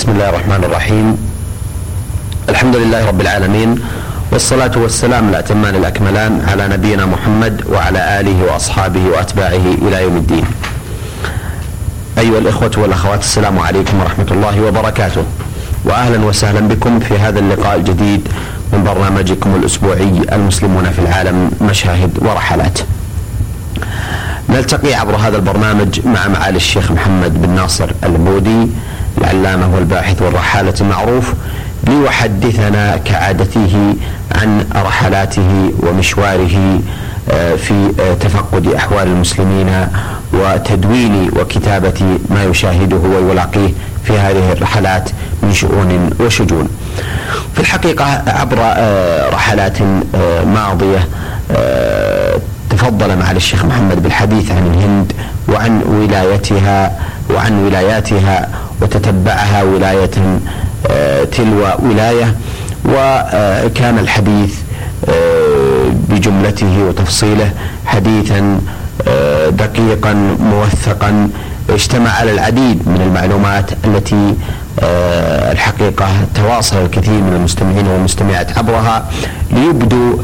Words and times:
بسم 0.00 0.12
الله 0.12 0.28
الرحمن 0.28 0.64
الرحيم. 0.64 1.16
الحمد 2.48 2.76
لله 2.76 3.06
رب 3.06 3.20
العالمين 3.20 3.80
والصلاة 4.32 4.70
والسلام 4.76 5.28
الأتمان 5.28 5.74
الأكملان 5.74 6.44
على 6.48 6.68
نبينا 6.68 7.06
محمد 7.06 7.64
وعلى 7.68 8.20
آله 8.20 8.44
وأصحابه 8.44 9.00
وأتباعه 9.08 9.66
إلى 9.84 10.02
يوم 10.02 10.16
الدين. 10.16 10.44
أيها 12.18 12.38
الإخوة 12.38 12.70
والأخوات 12.76 13.20
السلام 13.20 13.58
عليكم 13.58 14.00
ورحمة 14.00 14.26
الله 14.30 14.62
وبركاته. 14.62 15.24
وأهلا 15.84 16.24
وسهلا 16.24 16.60
بكم 16.60 17.00
في 17.00 17.18
هذا 17.18 17.38
اللقاء 17.38 17.76
الجديد 17.76 18.28
من 18.72 18.84
برنامجكم 18.84 19.54
الأسبوعي 19.54 20.12
المسلمون 20.32 20.90
في 20.90 20.98
العالم 20.98 21.50
مشاهد 21.60 22.18
ورحلات. 22.22 22.78
نلتقي 24.48 24.94
عبر 24.94 25.16
هذا 25.16 25.36
البرنامج 25.36 26.00
مع 26.06 26.28
معالي 26.28 26.56
الشيخ 26.56 26.90
محمد 26.90 27.42
بن 27.42 27.50
ناصر 27.50 27.90
البودي 28.04 28.68
العلامة 29.20 29.74
والباحث 29.74 30.22
والرحالة 30.22 30.74
المعروف 30.80 31.32
ليحدثنا 31.86 32.96
كعادته 32.96 33.94
عن 34.34 34.64
رحلاته 34.76 35.72
ومشواره 35.78 36.80
آه، 37.30 37.54
في 37.56 37.92
آه، 38.00 38.14
تفقد 38.14 38.66
أحوال 38.66 39.06
المسلمين 39.06 39.86
وتدوين 40.32 41.30
وكتابة 41.36 42.18
ما 42.30 42.44
يشاهده 42.44 42.96
ويلاقيه 42.96 43.68
في 44.04 44.12
هذه 44.12 44.52
الرحلات 44.52 45.10
من 45.42 45.52
شؤون 45.52 46.10
وشجون. 46.20 46.68
في 47.54 47.60
الحقيقة 47.60 48.22
عبر 48.26 48.58
آه، 48.60 49.30
رحلات 49.30 49.78
ماضية 50.46 51.08
تفضل 52.70 53.16
معالي 53.18 53.36
الشيخ 53.36 53.64
محمد 53.64 54.02
بالحديث 54.02 54.50
عن 54.50 54.66
الهند 54.66 55.12
وعن 55.48 55.82
ولايتها 55.82 56.92
وعن 57.30 57.64
ولاياتها 57.66 58.48
وتتبعها 58.82 59.62
ولاية 59.62 60.10
آه، 60.90 61.24
تلو 61.24 61.66
ولاية. 61.78 62.34
وكان 62.84 63.98
الحديث 63.98 64.54
آه، 65.08 65.90
بجملته 66.08 66.84
وتفصيله 66.88 67.50
حديثا 67.86 68.60
آه، 69.08 69.48
دقيقا 69.48 70.12
موثقا 70.40 71.30
اجتمع 71.70 72.10
على 72.10 72.32
العديد 72.32 72.88
من 72.88 73.00
المعلومات 73.00 73.70
التي 73.84 74.34
الحقيقة 75.52 76.06
تواصل 76.34 76.76
الكثير 76.84 77.20
من 77.20 77.32
المستمعين 77.32 77.86
والمستمعات 77.86 78.58
عبرها 78.58 79.04
ليبدوا 79.50 80.16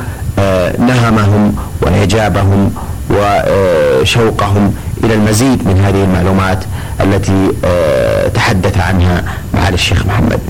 نهمهم 0.79 1.57
وإعجابهم 1.83 2.73
وشوقهم 3.11 4.75
إلى 5.05 5.15
المزيد 5.15 5.69
من 5.69 5.81
هذه 5.81 6.05
المعلومات 6.05 6.65
التي 7.01 7.53
آه، 7.65 8.29
تحدث 8.29 8.79
عنها 8.79 9.25
معالي 9.55 9.75
الشيخ 9.75 10.07
محمد. 10.07 10.41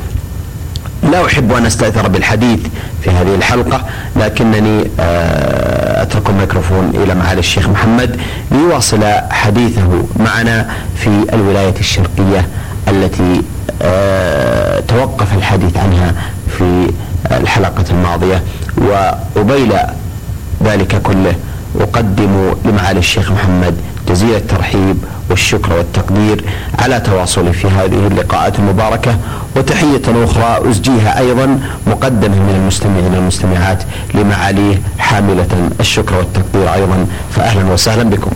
لا 1.03 1.27
أحب 1.27 1.53
أن 1.53 1.67
أستأثر 1.67 2.09
بالحديث 2.09 2.61
في 3.03 3.11
هذه 3.11 3.35
الحلقة 3.35 3.83
لكنني 4.17 4.85
آه، 5.01 6.03
أترك 6.03 6.31
الميكروفون 6.31 6.93
إلى 6.95 7.15
معالي 7.15 7.41
الشيخ 7.41 7.69
محمد 7.69 8.21
ليواصل 8.51 9.05
حديثه 9.31 10.05
معنا 10.17 10.71
في 10.97 11.27
الولاية 11.33 11.75
الشرقية 11.81 12.49
التي 12.89 13.43
آه، 13.83 14.81
توقف 14.81 15.35
الحديث 15.35 15.77
عنها 15.77 16.15
في 16.59 16.91
الحلقة 17.33 17.85
الماضية. 17.91 18.43
وقبيل 18.79 19.73
ذلك 20.65 21.03
كله 21.03 21.35
أقدم 21.81 22.55
لمعالي 22.65 22.99
الشيخ 22.99 23.33
محمد 23.33 23.75
جزيل 24.09 24.35
الترحيب 24.35 24.97
والشكر 25.31 25.73
والتقدير 25.73 26.45
على 26.79 27.01
تواصله 27.01 27.51
في 27.53 27.67
هذه 27.69 28.07
اللقاءات 28.07 28.59
المباركة 28.59 29.17
وتحية 29.57 30.03
أخرى 30.25 30.71
أزجيها 30.71 31.19
أيضا 31.19 31.61
مقدمة 31.87 32.35
من 32.37 32.55
المستمعين 32.63 33.15
والمستمعات 33.15 33.83
لمعاليه 34.15 34.81
حاملة 34.99 35.47
الشكر 35.81 36.15
والتقدير 36.17 36.75
أيضا 36.75 37.07
فأهلا 37.31 37.73
وسهلا 37.73 38.03
بكم. 38.03 38.31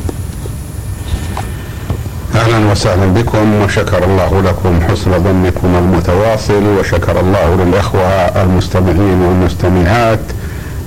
أهلا 2.35 2.71
وسهلا 2.71 3.07
بكم 3.07 3.55
وشكر 3.63 4.05
الله 4.05 4.43
لكم 4.43 4.81
حسن 4.89 5.11
ظنكم 5.11 5.69
المتواصل 5.79 6.63
وشكر 6.79 7.21
الله 7.21 7.55
للإخوة 7.65 8.03
المستمعين 8.43 9.21
والمستمعات 9.21 10.21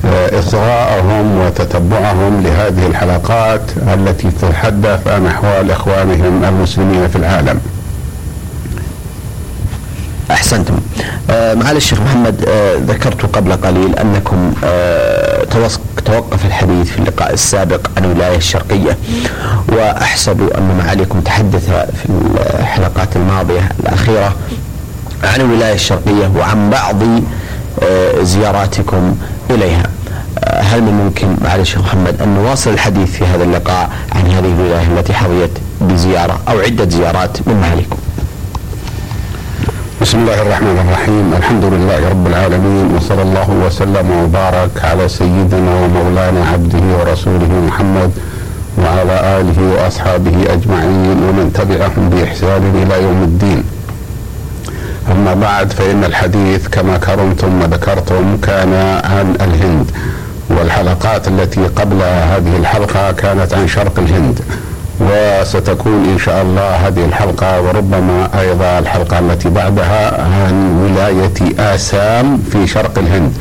إصغاءهم 0.06 1.38
وتتبعهم 1.38 2.42
لهذه 2.44 2.88
الحلقات 2.88 3.62
التي 3.94 4.32
تتحدث 4.42 5.08
عن 5.08 5.26
أحوال 5.28 5.72
إخوانهم 5.72 6.44
المسلمين 6.44 7.08
في 7.08 7.16
العالم. 7.16 7.60
أحسنتم. 10.32 10.80
آه 11.30 11.54
معالي 11.54 11.78
الشيخ 11.78 12.00
محمد 12.02 12.46
آه 12.48 12.76
ذكرت 12.88 13.36
قبل 13.36 13.54
قليل 13.54 13.96
أنكم 13.96 14.54
آه 14.64 15.44
توقف 16.06 16.46
الحديث 16.46 16.90
في 16.92 17.00
اللقاء 17.00 17.34
السابق 17.34 17.88
عن 17.98 18.06
الولاية 18.06 18.38
الشرقية 18.38 18.98
وأحسب 19.68 20.42
أن 20.58 20.78
معاليكم 20.86 21.22
تحدث 21.22 21.66
في 21.70 22.10
الحلقات 22.60 23.16
الماضية 23.16 23.70
الأخيرة 23.80 24.36
عن 25.24 25.42
الولاية 25.42 25.74
الشرقية 25.74 26.32
وعن 26.38 26.70
بعض 26.70 26.96
زياراتكم 28.22 29.16
إليها. 29.50 29.84
آه، 30.40 30.62
هل 30.62 30.82
من 30.82 30.94
ممكن 30.94 31.28
معالي 31.44 31.62
الشيخ 31.62 31.80
محمد 31.82 32.22
أن 32.22 32.30
نواصل 32.30 32.70
الحديث 32.70 33.12
في 33.12 33.26
هذا 33.26 33.44
اللقاء 33.44 33.90
عن 34.16 34.32
هذه 34.32 34.46
الولاية 34.60 34.88
التي 34.98 35.14
حظيت 35.14 35.52
بزيارة 35.82 36.40
أو 36.50 36.60
عدة 36.60 36.90
زيارات 36.90 37.38
من 37.48 37.62
معاليكم 37.62 37.98
بسم 40.02 40.20
الله 40.20 40.42
الرحمن 40.42 40.86
الرحيم. 40.88 41.34
الحمد 41.38 41.64
لله 41.64 42.10
رب 42.10 42.28
العالمين 42.28 42.96
وصلى 42.96 43.22
الله 43.22 43.50
وسلم 43.50 44.12
وبارك 44.24 44.72
على 44.84 45.10
سيدنا 45.10 45.72
ومولانا 45.82 46.46
عبده 46.54 46.98
ورسوله 47.00 47.52
محمد 47.68 48.12
وعلى 48.78 49.40
آله 49.40 49.60
وأصحابه 49.74 50.54
أجمعين 50.54 51.18
ومن 51.24 51.52
تبعهم 51.54 52.10
بإحسان 52.10 52.64
إلى 52.84 53.04
يوم 53.04 53.24
الدين. 53.24 53.64
أما 55.12 55.34
بعد 55.34 55.72
فإن 55.72 56.04
الحديث 56.04 56.68
كما 56.68 56.98
كرمتم 56.98 57.62
وذكرتم 57.62 58.38
كان 58.38 58.74
عن 59.04 59.36
الهند 59.42 59.92
والحلقات 60.50 61.28
التي 61.28 61.62
قبل 61.68 61.96
هذه 62.04 62.58
الحلقة 62.60 63.12
كانت 63.12 63.54
عن 63.54 63.68
شرق 63.68 64.00
الهند 64.00 64.40
وستكون 65.00 66.10
إن 66.14 66.20
شاء 66.20 66.42
الله 66.42 66.70
هذه 66.88 67.06
الحلقة 67.06 67.62
وربما 67.62 68.30
أيضا 68.40 68.80
الحلقة 68.80 69.20
التي 69.20 69.50
بعدها 69.50 70.22
عن 70.24 70.80
ولاية 70.84 71.74
آسام 71.76 72.40
في 72.52 72.68
شرق 72.68 73.00
الهند 73.00 73.34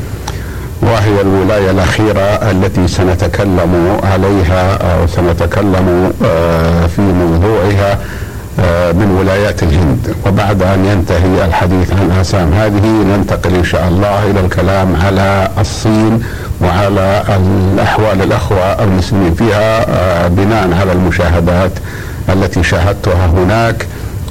وهي 0.81 1.21
الولاية 1.21 1.71
الأخيرة 1.71 2.51
التي 2.51 2.87
سنتكلم 2.87 3.99
عليها 4.03 4.73
أو 4.75 5.07
سنتكلم 5.07 6.13
آه، 6.25 6.87
في 6.87 7.01
موضوعها. 7.01 7.99
من 8.93 9.17
ولايات 9.19 9.63
الهند. 9.63 10.15
وبعد 10.27 10.63
أن 10.63 10.85
ينتهي 10.85 11.45
الحديث 11.45 11.91
عن 11.93 12.11
آسام 12.21 12.53
هذه 12.53 12.85
ننتقل 12.85 13.55
إن 13.55 13.63
شاء 13.63 13.87
الله 13.87 14.31
إلى 14.31 14.39
الكلام 14.39 14.95
على 15.05 15.49
الصين 15.59 16.23
وعلى 16.61 17.23
الأحوال 17.73 18.21
الأخوة 18.21 18.83
المسلمين 18.83 19.33
فيها 19.33 19.85
آه، 19.89 20.27
بناء 20.27 20.73
على 20.79 20.91
المشاهدات 20.91 21.71
التي 22.29 22.63
شاهدتها 22.63 23.25
هناك. 23.25 23.87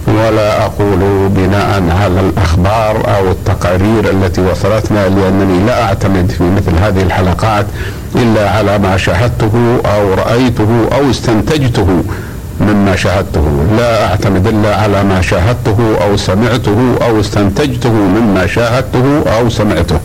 ولا 0.07 0.65
أقول 0.65 1.29
بناء 1.29 1.83
على 2.03 2.21
الأخبار 2.21 3.17
أو 3.17 3.31
التقارير 3.31 4.11
التي 4.11 4.41
وصلتنا 4.41 5.09
لأنني 5.09 5.67
لا 5.67 5.83
أعتمد 5.83 6.31
في 6.31 6.45
مثل 6.45 6.79
هذه 6.85 7.03
الحلقات 7.03 7.67
إلا 8.15 8.51
على 8.51 8.79
ما 8.79 8.97
شاهدته 8.97 9.81
أو 9.95 10.15
رأيته 10.15 10.89
أو 10.93 11.11
استنتجته. 11.11 12.03
مما 12.61 12.97
شاهدته. 12.97 13.67
لا 13.77 14.07
أعتمد 14.07 14.47
إلا 14.47 14.77
على 14.77 15.05
ما 15.05 15.21
شاهدته 15.21 15.79
أو 16.03 16.17
سمعته 16.17 16.95
أو 17.03 17.21
استنتجته 17.21 17.93
مما 17.93 18.47
شاهدته 18.47 19.23
أو 19.39 19.49
سمعته. 19.49 19.99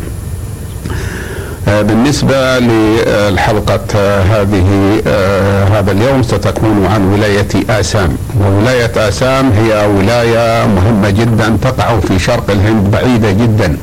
آه، 1.68 1.82
بالنسبة 1.82 2.60
للحلقة 2.60 3.80
آه، 3.96 4.22
هذه 4.22 5.02
آه، 5.08 5.64
هذا 5.64 5.92
اليوم 5.92 6.24
ستكون 6.24 6.86
عن 6.86 7.14
ولاية 7.14 7.48
آسام. 7.70 8.18
وولاية 8.42 8.92
آسام 8.96 9.52
هي 9.52 9.88
ولاية 9.88 10.68
مهمة 10.68 11.10
جدا 11.10 11.58
تقع 11.62 12.00
في 12.00 12.20
شرق 12.20 12.52
الهند 12.52 12.92
بعيدة 12.92 13.32
جدا. 13.32 13.78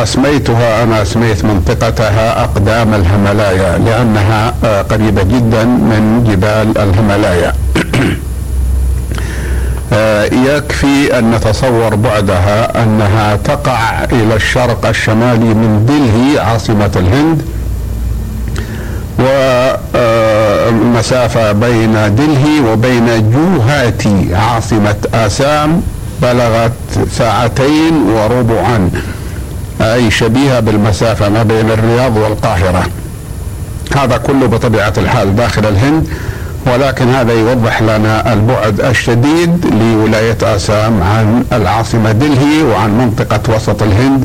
وأسميتها 0.00 0.82
أنا 0.82 1.02
أسميت 1.02 1.44
منطقتها 1.44 2.44
أقدام 2.44 2.94
الهملايا 2.94 3.78
لأنها 3.78 4.54
آه، 4.64 4.82
قريبة 4.82 5.22
جدا 5.22 5.64
من 5.64 6.24
جبال 6.28 6.78
الهملايا 6.78 7.52
آه، 9.92 10.24
يكفي 10.24 11.18
أن 11.18 11.30
نتصور 11.30 11.94
بعدها 11.94 12.82
أنها 12.82 13.36
تقع 13.36 14.04
إلى 14.04 14.34
الشرق 14.36 14.86
الشمالي 14.86 15.54
من 15.54 15.86
دلهي 15.88 16.38
عاصمة 16.50 16.90
الهند. 16.96 17.42
المسافة 20.68 21.52
بين 21.52 21.92
دلهي 21.92 22.60
وبين 22.72 23.32
جوهاتي 23.32 24.34
عاصمة 24.34 24.96
آسام 25.14 25.82
بلغت 26.22 26.72
ساعتين 27.12 27.94
وربعا. 28.14 28.90
أي 29.80 30.10
شبيهة 30.10 30.60
بالمسافة 30.60 31.28
ما 31.28 31.42
بين 31.42 31.70
الرياض 31.70 32.16
والقاهرة. 32.16 32.86
هذا 33.96 34.16
كله 34.16 34.46
بطبيعة 34.46 34.92
الحال 34.98 35.36
داخل 35.36 35.66
الهند 35.66 36.08
ولكن 36.66 37.08
هذا 37.08 37.32
يوضح 37.32 37.82
لنا 37.82 38.32
البعد 38.32 38.80
الشديد 38.80 39.66
لولاية 39.80 40.36
آسام 40.42 41.02
عن 41.02 41.44
العاصمة 41.52 42.12
دلهي 42.12 42.62
وعن 42.62 42.98
منطقة 42.98 43.54
وسط 43.54 43.82
الهند 43.82 44.24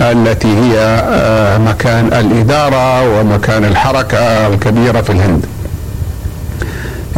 التي 0.00 0.48
هي 0.48 0.78
آه، 0.78 1.58
مكان 1.58 2.06
الإدارة 2.06 3.18
ومكان 3.20 3.64
الحركة 3.64 4.46
الكبيرة 4.46 5.00
في 5.00 5.10
الهند. 5.12 5.46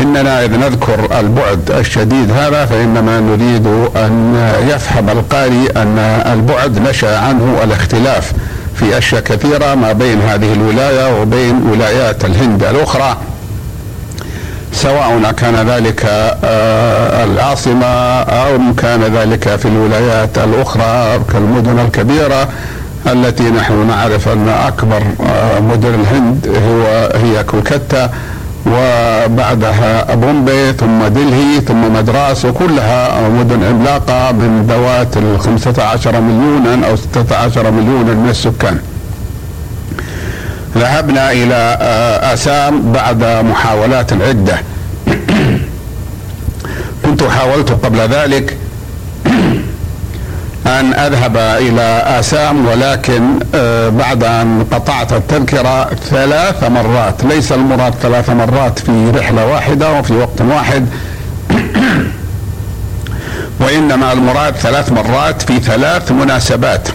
إننا 0.05 0.45
إذ 0.45 0.57
نذكر 0.57 1.21
البعد 1.21 1.71
الشديد 1.71 2.31
هذا 2.31 2.65
فإنما 2.65 3.21
نريد 3.21 3.67
أن 3.97 4.37
يفهم 4.69 5.11
القارئ 5.11 5.83
أن 5.83 5.99
البعد 6.33 6.79
نشأ 6.79 7.19
عنه 7.19 7.61
الاختلاف 7.65 8.33
في 8.75 8.99
أشياء 8.99 9.23
كثيرة 9.23 9.75
ما 9.75 9.93
بين 9.93 10.21
هذه 10.21 10.53
الولاية 10.53 11.21
وبين 11.21 11.63
ولايات 11.71 12.25
الهند 12.25 12.65
الأخرى. 12.65 13.17
سواء 14.73 15.33
كان 15.37 15.69
ذلك 15.69 16.05
آه، 16.45 17.25
العاصمة 17.25 17.87
أو 18.23 18.59
كان 18.77 19.03
ذلك 19.03 19.57
في 19.57 19.69
الولايات 19.69 20.39
الأخرى 20.39 21.21
كالمدن 21.33 21.79
الكبيرة 21.79 22.49
التي 23.07 23.51
نحن 23.51 23.87
نعرف 23.87 24.29
أن 24.29 24.49
أكبر 24.49 25.03
آه، 25.27 25.61
مدن 25.61 25.95
الهند 25.95 26.49
هو 26.69 27.11
هي 27.15 27.45
كولكتا 27.45 28.11
وبعدها 28.67 30.15
بومبي 30.15 30.73
ثم 30.73 31.07
دلهي 31.09 31.61
ثم 31.69 31.93
مدراس 31.93 32.45
وكلها 32.45 33.29
مدن 33.29 33.65
عملاقة 33.65 34.33
من 34.33 34.67
ذوات 34.69 35.17
ال 35.17 35.41
15 35.41 36.21
مليونا 36.21 36.89
أو 36.89 36.97
16 36.97 37.71
مليونا 37.71 38.15
من 38.15 38.29
السكان. 38.31 38.79
ذهبنا 40.77 41.33
إلى 41.33 41.79
آه، 41.81 42.35
آسام 42.35 42.93
بعد 42.93 43.25
محاولات 43.25 44.13
عدة 44.13 44.57
كنت 47.05 47.23
حاولت 47.23 47.71
قبل 47.71 47.99
ذلك 47.99 48.57
أن 50.67 50.95
أذهب 50.95 51.37
إلى 51.37 52.03
آسام 52.21 52.67
ولكن 52.67 53.23
آه، 53.55 53.89
بعد 53.89 54.25
أن 54.25 54.67
قطعت 54.73 55.13
التذكرة 55.13 55.95
ثلاث 55.95 56.65
مرات. 56.65 57.25
ليس 57.25 57.53
المراد 57.53 57.95
ثلاث 57.95 58.31
مرات 58.31 58.79
في 58.79 59.11
رحلة 59.11 59.47
واحدة 59.47 59.93
وفي 59.93 60.13
وقت 60.13 60.41
واحد. 60.41 60.87
وإنما 63.61 64.13
المراد 64.13 64.55
ثلاث 64.55 64.93
مرات 64.93 65.43
في 65.43 65.61
ثلاث 65.61 66.13
مناسبات. 66.13 66.89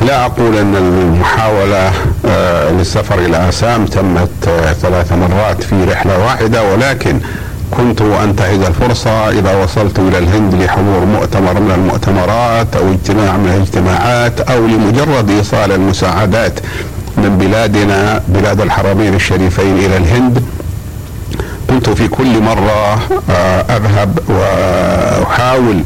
لا 0.00 0.24
أقول 0.24 0.56
أن 0.56 0.76
المحاولة 0.76 1.92
آه، 2.26 2.70
للسفر 2.70 3.18
إلى 3.18 3.48
آسام 3.48 3.86
تمت 3.86 4.48
آه، 4.48 4.72
ثلاث 4.72 5.12
مرات 5.12 5.62
في 5.62 5.84
رحلة 5.84 6.18
واحدة 6.18 6.62
ولكن 6.62 7.20
كنت 7.76 8.00
أنتهز 8.02 8.60
الفرصة 8.60 9.28
إذا 9.28 9.62
وصلت 9.62 9.98
إلى 9.98 10.18
الهند 10.18 10.54
لحضور 10.54 11.04
مؤتمر 11.04 11.60
من 11.60 11.70
المؤتمرات 11.70 12.76
أو 12.76 12.90
اجتماع 12.92 13.36
من 13.36 13.48
الاجتماعات 13.56 14.40
أو 14.40 14.66
لمجرد 14.66 15.30
إيصال 15.30 15.72
المساعدات 15.72 16.60
من 17.16 17.38
بلادنا 17.38 18.22
بلاد 18.28 18.60
الحرمين 18.60 19.14
الشريفين 19.14 19.76
إلى 19.76 19.96
الهند 19.96 20.44
كنت 21.70 21.90
في 21.90 22.08
كل 22.08 22.40
مرة 22.42 23.00
آه، 23.30 23.76
أذهب 23.76 24.18
وأحاول 24.28 25.82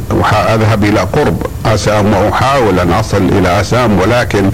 أذهب 0.54 0.84
إلى 0.84 1.00
قرب. 1.00 1.46
أسام 1.66 2.12
وأحاول 2.14 2.80
أن 2.80 2.92
أصل 2.92 3.16
إلى 3.16 3.60
أسام 3.60 3.98
ولكن 4.00 4.50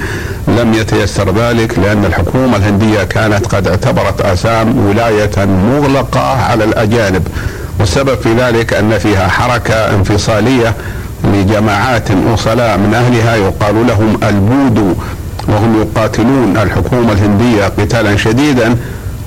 لم 0.48 0.74
يتيسر 0.74 1.30
ذلك 1.38 1.78
لأن 1.78 2.04
الحكومة 2.04 2.56
الهندية 2.56 3.02
كانت 3.04 3.46
قد 3.46 3.68
اعتبرت 3.68 4.20
آسام 4.20 4.86
ولاية 4.88 5.44
مغلقة 5.46 6.42
على 6.42 6.64
الأجانب 6.64 7.28
والسبب 7.80 8.14
في 8.22 8.34
ذلك 8.34 8.74
أن 8.74 8.98
فيها 8.98 9.28
حركة 9.28 9.74
انفصالية 9.74 10.74
لجماعات 11.24 12.08
أصلاء 12.34 12.78
من 12.78 12.94
أهلها 12.94 13.36
يقال 13.36 13.86
لهم 13.86 14.20
البودو 14.22 14.94
وهم 15.48 15.80
يقاتلون 15.82 16.56
الحكومة 16.56 17.12
الهندية 17.12 17.64
قتالا 17.64 18.16
شديدا 18.16 18.76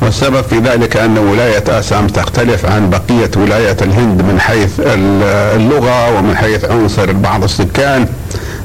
والسبب 0.02 0.42
في 0.42 0.60
ذلك 0.60 0.98
أن 0.98 1.18
ولاية 1.18 1.64
آسام 1.70 2.08
تختلف 2.08 2.66
عن 2.66 2.90
بقية 2.90 3.32
ولايات 3.38 3.84
الهند 3.84 4.22
من 4.22 4.40
حيث 4.40 4.72
اللغة 5.56 6.18
ومن 6.18 6.38
حيث 6.38 6.66
عنصر 6.66 7.12
بعض 7.12 7.44
السكان. 7.44 8.08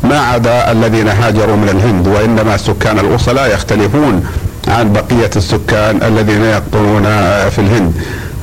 ما 0.05 0.19
عدا 0.19 0.73
الذين 0.73 1.09
هاجروا 1.09 1.57
من 1.57 1.69
الهند 1.69 2.07
وإنما 2.07 2.57
سكان 2.57 2.99
الأصلاء 2.99 3.55
يختلفون 3.55 4.25
عن 4.69 4.93
بقية 4.93 5.31
السكان 5.37 6.03
الذين 6.03 6.45
يقطنون 6.45 7.03
في 7.51 7.59
الهند. 7.59 7.93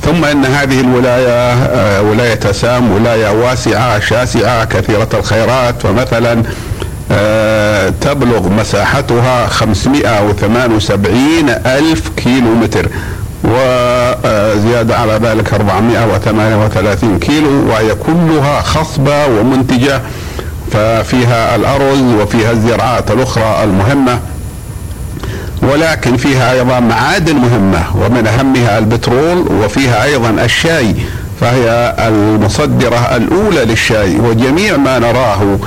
ثم 0.02 0.26
إن 0.26 0.46
هذه 0.46 0.82
الولاية 0.82 2.02
ولاية 2.02 2.40
اسام 2.50 2.92
ولاية 2.92 3.30
واسعة 3.30 4.00
شاسعة 4.00 4.66
كثيرة 4.66 5.10
الخيرات. 5.14 5.82
فمثلا 5.82 6.44
آه، 7.12 7.90
تبلغ 8.02 8.50
مساحتها 8.50 9.48
578 9.48 11.50
ألف 11.50 12.10
كيلو 12.18 12.56
متر 12.56 12.90
وزيادة 13.44 14.98
على 14.98 15.20
ذلك 15.24 15.54
438 15.54 17.20
كيلو 17.20 17.70
وهي 17.70 17.96
كلها 17.96 18.62
خصبة 18.62 19.26
ومنتجة 19.26 20.02
ففيها 20.78 21.56
الأرز 21.56 22.02
وفيها 22.02 22.52
الزراعات 22.52 23.12
الأخرى 23.12 23.64
المهمة 23.64 24.20
ولكن 25.62 26.18
فيها 26.18 26.52
أيضا 26.52 26.80
معادن 26.80 27.36
مهمة 27.36 27.84
ومن 27.96 28.28
أهمها 28.28 28.78
البترول 28.78 29.38
وفيها 29.52 30.04
أيضا 30.04 30.30
الشاي. 30.30 30.96
فهي 31.42 31.96
المصدرة 32.00 33.16
الأولى 33.16 33.66
للشاي 33.66 34.20
وجميع 34.20 34.78
ما 34.78 35.00
نراه 35.00 35.58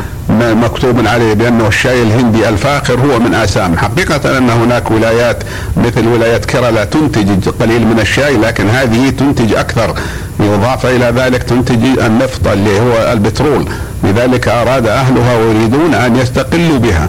مكتوب 0.41 1.07
عليه 1.07 1.35
بأنه 1.35 1.69
الشاي 1.69 2.03
الهندي 2.03 2.49
الفاخر 2.49 3.01
هو 3.01 3.19
من 3.19 3.35
آسام 3.35 3.79
حقيقة 3.79 4.39
أن 4.39 4.51
هناك 4.51 4.91
ولايات 4.91 5.37
مثل 5.77 6.07
ولاية 6.07 6.37
كيرالا 6.39 6.85
تنتج 6.85 7.49
قليل 7.49 7.87
من 7.87 8.01
الشاي 8.01 8.37
لكن 8.37 8.69
هذه 8.69 9.11
تنتج 9.11 9.55
أكثر. 9.55 9.95
بالإضافة 10.39 10.97
إلى 10.97 11.13
ذلك 11.17 11.43
تنتج 11.43 11.85
النفط 11.85 12.47
اللي 12.47 12.81
هو 12.81 13.13
البترول. 13.13 13.69
لذلك 14.05 14.49
أراد 14.49 14.87
أهلها 14.87 15.37
ويريدون 15.37 15.95
أن 15.95 16.17
يستقلوا 16.17 16.79
بها 16.79 17.09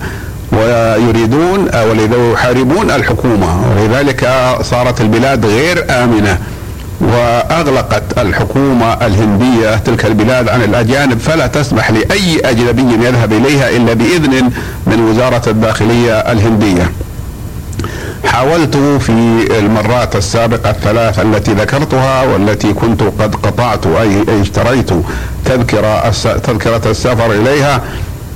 ويريدون 0.51 1.59
ولذا 1.89 2.31
يحاربون 2.31 2.91
الحكومة. 2.91 3.71
ولذلك 3.77 4.29
صارت 4.61 5.01
البلاد 5.01 5.45
غير 5.45 5.85
آمنة. 5.89 6.37
وأغلقت 7.01 8.03
الحكومة 8.17 8.93
الهندية 8.93 9.75
تلك 9.75 10.05
البلاد 10.05 10.49
عن 10.49 10.61
الأجانب 10.61 11.19
فلا 11.19 11.47
تسمح 11.47 11.91
لأي 11.91 12.39
أجنبي 12.39 13.05
يذهب 13.05 13.33
إليها 13.33 13.69
إلا 13.69 13.93
بإذن 13.93 14.51
من 14.87 14.99
وزارة 15.09 15.49
الداخلية 15.49 16.13
الهندية. 16.13 16.91
حاولت 18.25 18.77
في 18.77 19.11
المرات 19.59 20.15
السابقة 20.15 20.69
الثلاث 20.69 21.19
التي 21.19 21.53
ذكرتها 21.53 22.23
والتي 22.23 22.73
كنت 22.73 23.03
قد 23.19 23.35
قطعت 23.35 23.87
اي 23.87 24.41
اشتريت 24.41 24.89
تذكرة 25.45 26.09
تذكرة 26.43 26.81
السفر 26.91 27.31
إليها 27.31 27.81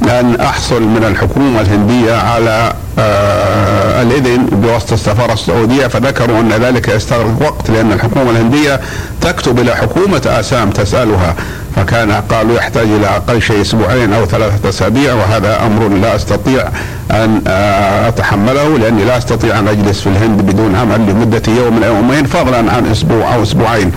أن 0.03 0.35
أحصل 0.41 0.81
من 0.81 1.03
الحكومة 1.03 1.61
الهندية 1.61 2.15
على 2.15 2.73
آه 2.99 4.01
الإذن 4.01 4.45
بواسطة 4.45 4.93
السفارة 4.93 5.33
السعودية 5.33 5.87
فذكروا 5.87 6.39
أن 6.39 6.49
ذلك 6.49 6.87
يستغرق 6.87 7.41
وقت 7.41 7.69
لأن 7.69 7.91
الحكومة 7.91 8.31
الهندية 8.31 8.79
تكتب 9.21 9.59
إلى 9.59 9.75
حكومة 9.75 10.21
آسام 10.25 10.69
تسألها 10.69 11.35
فكان 11.75 12.11
قالوا 12.11 12.55
يحتاج 12.55 12.87
إلى 12.87 13.07
أقل 13.07 13.41
شيء 13.41 13.61
أسبوعين 13.61 14.13
أو 14.13 14.25
ثلاثة 14.25 14.69
أسابيع 14.69 15.13
وهذا 15.13 15.65
أمر 15.65 15.87
لا 15.87 16.15
أستطيع 16.15 16.67
أن 17.11 17.41
آه 17.47 18.07
أتحمله 18.07 18.77
لأني 18.77 19.05
لا 19.05 19.17
أستطيع 19.17 19.59
أن 19.59 19.67
أجلس 19.67 20.01
في 20.01 20.07
الهند 20.07 20.41
بدون 20.41 20.75
عمل 20.75 20.99
لمدة 21.09 21.41
يوم 21.47 21.83
أو 21.83 21.95
يومين 21.95 22.25
فضلا 22.25 22.57
عن 22.57 22.85
أسبوع 22.91 23.35
أو 23.35 23.43
أسبوعين. 23.43 23.91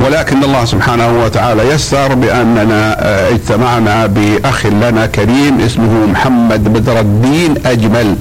ولكن 0.00 0.44
الله 0.44 0.64
سبحانه 0.64 1.24
وتعالى 1.24 1.62
يسر 1.68 2.14
بأننا 2.14 2.96
آه، 3.00 3.28
اجتمعنا 3.30 4.06
بأخ 4.06 4.66
لنا 4.66 5.06
كريم 5.06 5.60
اسمه 5.60 6.06
محمد 6.06 6.72
بدر 6.72 7.00
الدين 7.00 7.54
أجمل. 7.66 8.16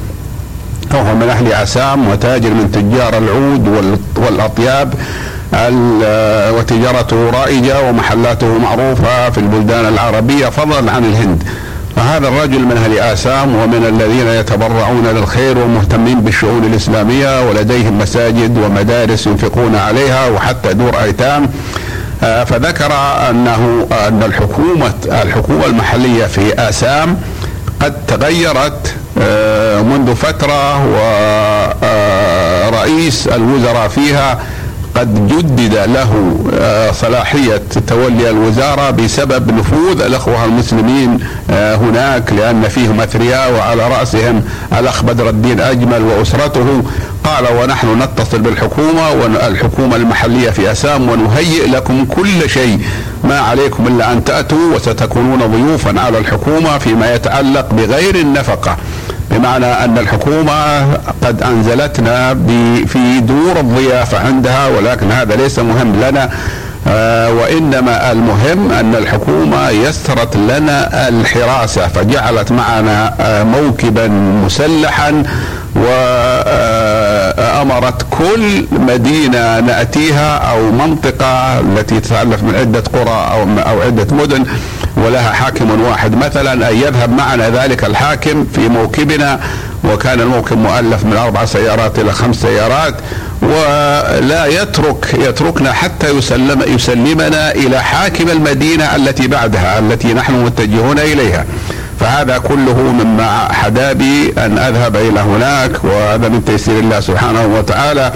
وهو 0.94 1.16
من 1.16 1.30
أهل 1.30 1.54
عسام 1.54 2.08
وتاجر 2.08 2.50
من 2.50 2.72
تجار 2.72 3.18
العود 3.18 3.94
والأطياب 4.16 4.94
آه، 5.54 6.52
وتجارته 6.52 7.30
رائجة 7.30 7.90
ومحلاته 7.90 8.58
معروفة 8.58 9.30
في 9.30 9.38
البلدان 9.38 9.86
العربية 9.86 10.48
فضلا 10.50 10.92
عن 10.92 11.06
الهند. 11.06 11.44
فهذا 11.98 12.28
الرجل 12.28 12.60
من 12.60 12.78
أهل 12.78 13.00
آسام 13.00 13.56
ومن 13.56 13.86
الذين 13.86 14.28
يتبرعون 14.28 15.08
للخير 15.08 15.58
ومهتمين 15.58 16.22
بالشؤون 16.22 16.64
الإسلامية 16.64 17.50
ولديهم 17.50 17.98
مساجد 17.98 18.58
ومدارس 18.58 19.28
ينفقون 19.28 19.76
عليها 19.76 20.30
وحتى 20.30 20.74
دور 20.74 21.04
أيتام. 21.04 21.50
آه، 22.24 22.44
فذكر 22.44 22.92
أنه 23.30 23.88
أن 24.08 24.24
الحكومة 24.24 24.94
الحكومة 25.06 25.66
المحلية 25.66 26.26
في 26.26 26.54
آسام 26.70 27.18
قد 27.82 27.94
تغيرت 28.08 28.96
آه، 29.22 29.82
منذ 29.82 30.16
فترة 30.16 30.86
ورئيس 32.72 33.28
الوزراء 33.28 33.88
فيها 33.88 34.40
قد 34.98 35.28
جدد 35.28 35.74
له 35.74 36.38
آه، 36.60 36.92
صلاحية 36.92 37.62
تولي 37.88 38.30
الوزارة 38.30 38.90
بسبب 38.90 39.52
نفوذ 39.52 40.02
الأخوة 40.02 40.46
المسلمين 40.46 41.20
آه، 41.52 41.76
هناك 41.76 42.34
لأن 42.34 42.68
فيهم 42.68 43.02
أثرياء 43.02 43.54
وعلى 43.54 43.88
رأسهم 43.88 44.44
الأخ 44.80 45.04
بدر 45.04 45.30
الدين 45.30 45.60
أجمل 45.60 46.02
وأسرته. 46.02 46.84
قال 47.24 47.46
ونحن 47.62 48.02
نتصل 48.02 48.40
بالحكومة 48.40 49.12
والحكومة 49.12 49.96
المحلية 49.96 50.50
في 50.50 50.72
أسام 50.72 51.10
ونهيئ 51.10 51.68
لكم 51.68 52.06
كل 52.06 52.50
شيء. 52.50 52.80
ما 53.24 53.40
عليكم 53.40 53.88
إلا 53.88 54.12
أن 54.12 54.24
تأتوا 54.24 54.76
وستكونون 54.76 55.40
ضيوفا 55.40 56.00
على 56.00 56.18
الحكومة 56.18 56.78
فيما 56.78 57.16
يتعلق 57.16 57.74
بغير 57.74 58.16
النفقة. 58.16 58.78
بمعنى 59.32 59.66
أن 59.66 59.98
الحكومة 59.98 60.94
قد 61.24 61.44
أنزلتنا 61.44 62.34
في 62.88 63.20
دور 63.20 63.60
الضيافة 63.60 64.20
عندها 64.20 64.68
ولكن 64.68 65.12
هذا 65.12 65.36
ليس 65.36 65.60
مهم 65.60 65.96
لنا 66.02 66.30
آه، 66.90 67.32
وإنما 67.34 68.12
المهم 68.12 68.72
أن 68.72 68.96
الحكومة 68.96 69.70
يسرت 69.70 70.36
لنا 70.38 71.08
الحراسة 71.08 71.88
فجعلت 71.88 72.52
معنا 72.52 73.14
آه، 73.20 73.44
موكبا 73.44 74.08
مسلحا 74.46 75.24
وامرت 77.38 78.02
كل 78.10 78.66
مدينة 78.72 79.60
نأتيها 79.60 80.38
أو 80.38 80.72
منطقة 80.72 81.60
التي 81.60 82.00
تتالف 82.00 82.44
من 82.44 82.56
عدة 82.56 82.84
قرى 82.94 83.32
أو 83.70 83.82
عدة 83.82 84.16
مدن 84.16 84.46
ولها 85.06 85.32
حاكم 85.32 85.82
واحد 85.82 86.16
مثلا 86.16 86.54
أن 86.70 86.76
يذهب 86.76 87.10
معنا 87.10 87.50
ذلك 87.50 87.84
الحاكم 87.84 88.46
في 88.56 88.68
موكبنا 88.68 89.40
وكان 89.84 90.22
الموكب 90.22 90.58
مؤلف 90.58 91.06
من 91.06 91.18
أربع 91.18 91.46
سيارات 91.46 92.00
إلى 92.00 92.12
خمس 92.12 92.36
سيارات 92.36 92.94
ولا 93.42 94.46
يترك 94.46 95.14
يتركنا 95.14 95.74
حتى 95.74 96.10
يسلم 96.10 96.62
يسلمنا 96.68 97.52
إلى 97.52 97.84
حاكم 97.84 98.30
المدينة 98.30 98.96
التي 98.96 99.28
بعدها 99.28 99.80
التي 99.80 100.14
نحن 100.14 100.34
متجهون 100.34 101.00
إليها. 101.00 101.46
فهذا 102.00 102.38
كله 102.38 102.78
مما 102.78 103.54
حدا 103.54 103.94
بي 103.94 104.34
أن 104.38 104.58
أذهب 104.58 104.96
إلى 104.96 105.20
هناك 105.20 105.84
وهذا 105.84 106.28
من 106.30 106.46
تيسير 106.46 106.80
الله 106.80 107.00
سبحانه 107.00 107.46
وتعالى 107.46 108.12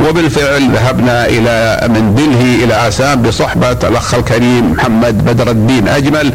وبالفعل 0.00 0.70
ذهبنا 0.70 1.26
إلى 1.26 1.80
من 1.88 2.14
دلهي 2.14 2.64
إلى 2.64 2.88
آسام 2.88 3.22
بصحبة 3.22 3.72
الأخ 3.88 4.14
الكريم 4.14 4.72
محمد 4.72 5.24
بدر 5.24 5.50
الدين 5.50 5.88
أجمل 5.88 6.32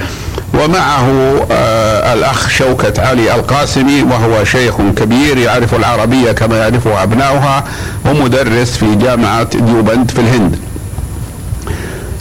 ومعه 0.54 1.08
آه 1.52 2.14
الأخ 2.14 2.50
شوكة 2.50 3.08
علي 3.08 3.36
القاسمي 3.36 4.04
وهو 4.04 4.44
شيخ 4.44 4.76
كبير 4.98 5.38
يعرف 5.38 5.76
العربية 5.76 6.32
كما 6.32 6.58
يعرفها 6.58 7.04
أبناؤها 7.04 7.64
ومدرس 8.06 8.78
في 8.78 8.96
جامعة 8.96 9.58
ديوبند 9.58 10.12
في 10.12 10.20
الهند. 10.22 10.60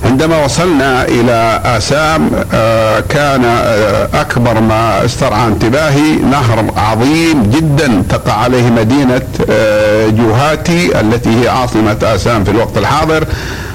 عندما 0.04 0.44
وصلنا 0.44 1.04
إلى 1.04 1.60
آسام 1.64 2.30
آه، 2.54 3.00
كان 3.00 3.44
آه، 3.44 4.08
أكبر 4.14 4.60
ما 4.60 5.04
استرعى 5.04 5.46
انتباهي 5.46 6.16
نهر 6.16 6.64
عظيم 6.76 7.42
جدا 7.42 8.02
تقع 8.08 8.32
عليه 8.32 8.70
مدينة 8.70 9.22
آه، 9.50 10.08
جوهاتي 10.08 11.00
التي 11.00 11.42
هي 11.42 11.48
عاصمة 11.48 11.96
آسام 12.02 12.44
في 12.44 12.50
الوقت 12.50 12.78
الحاضر. 12.78 13.24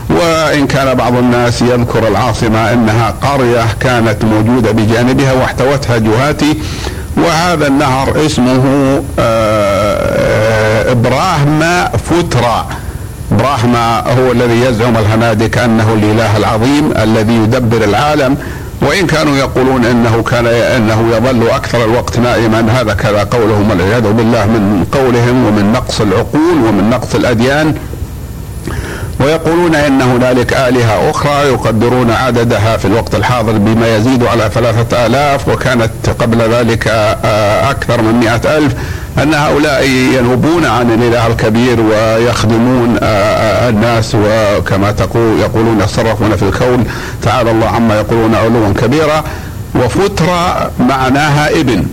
وإن 0.09 0.67
كان 0.67 0.93
بعض 0.93 1.17
الناس 1.17 1.61
يذكر 1.61 2.07
العاصمة 2.07 2.73
إنها 2.73 3.15
قرية 3.21 3.65
كانت 3.79 4.25
موجودة 4.25 4.71
بجانبها 4.71 5.33
واحتوتها 5.33 5.97
جوهاتي. 5.97 6.57
وهذا 7.17 7.67
النهر 7.67 8.25
اسمه 8.25 8.63
ابراهما 10.91 11.89
فترا 11.89 12.67
براهما 13.43 13.99
هو 13.99 14.31
الذي 14.31 14.61
يزعم 14.61 14.97
الهنادك 14.97 15.57
أنه 15.57 15.93
الإله 15.93 16.37
العظيم 16.37 16.91
الذي 16.97 17.33
يدبر 17.33 17.83
العالم 17.83 18.37
وإن 18.81 19.07
كانوا 19.07 19.37
يقولون 19.37 19.85
إنه 19.85 20.23
كان 20.23 20.47
إنه 20.47 21.05
يظل 21.17 21.49
أكثر 21.49 21.85
الوقت 21.85 22.19
نائما 22.19 22.81
هذا 22.81 22.93
كذا 22.93 23.23
قولهم 23.23 23.69
والعياذ 23.69 24.11
بالله 24.11 24.45
من 24.45 24.85
قولهم 24.91 25.45
ومن 25.45 25.71
نقص 25.71 26.01
العقول 26.01 26.57
ومن 26.67 26.89
نقص 26.89 27.15
الأديان. 27.15 27.75
ويقولون 29.19 29.75
إن 29.75 30.01
هنالك 30.01 30.53
آلهة 30.53 31.09
أخرى 31.09 31.47
يقدرون 31.47 32.11
عددها 32.11 32.77
في 32.77 32.85
الوقت 32.85 33.15
الحاضر 33.15 33.51
بما 33.51 33.95
يزيد 33.97 34.23
على 34.23 34.49
ثلاثة 34.53 35.05
آلاف 35.05 35.47
وكانت 35.47 35.91
قبل 36.19 36.37
ذلك 36.37 36.87
آه، 36.87 37.71
أكثر 37.71 38.01
من 38.01 38.13
مئة 38.13 38.57
ألف. 38.57 38.73
أن 39.21 39.33
هؤلاء 39.33 39.85
ينوبون 39.89 40.65
عن 40.65 40.91
الإله 40.91 41.27
الكبير 41.27 41.81
ويخدمون 41.81 42.97
آه، 43.01 43.05
آه، 43.05 43.69
الناس 43.69 44.15
وكما 44.15 44.91
تقول 44.91 45.39
يقولون 45.39 45.79
يتصرفون 45.79 46.35
في 46.35 46.43
الكون 46.43 46.85
تعالى 47.21 47.51
الله 47.51 47.67
عما 47.67 47.95
يقولون 47.95 48.35
علوا 48.35 48.73
كبيرا. 48.73 49.23
وفترة 49.75 50.71
معناها 50.79 51.49
ابن 51.49 51.85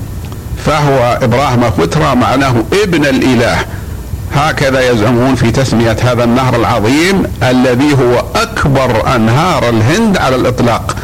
فهو 0.67 1.19
إبراهيم 1.23 1.71
فترة 1.71 2.15
معناه 2.15 2.55
ابن 2.83 3.05
الإله. 3.05 3.57
هكذا 4.35 4.91
يزعمون 4.91 5.35
في 5.35 5.51
تسمية 5.51 5.97
هذا 6.05 6.25
النهر 6.25 6.57
العظيم 6.57 7.23
الذي 7.43 7.93
هو 7.93 8.25
أكبر 8.35 9.17
أنهار 9.17 9.69
الهند 9.69 10.19
على 10.19 10.37
الإطلاق. 10.37 10.97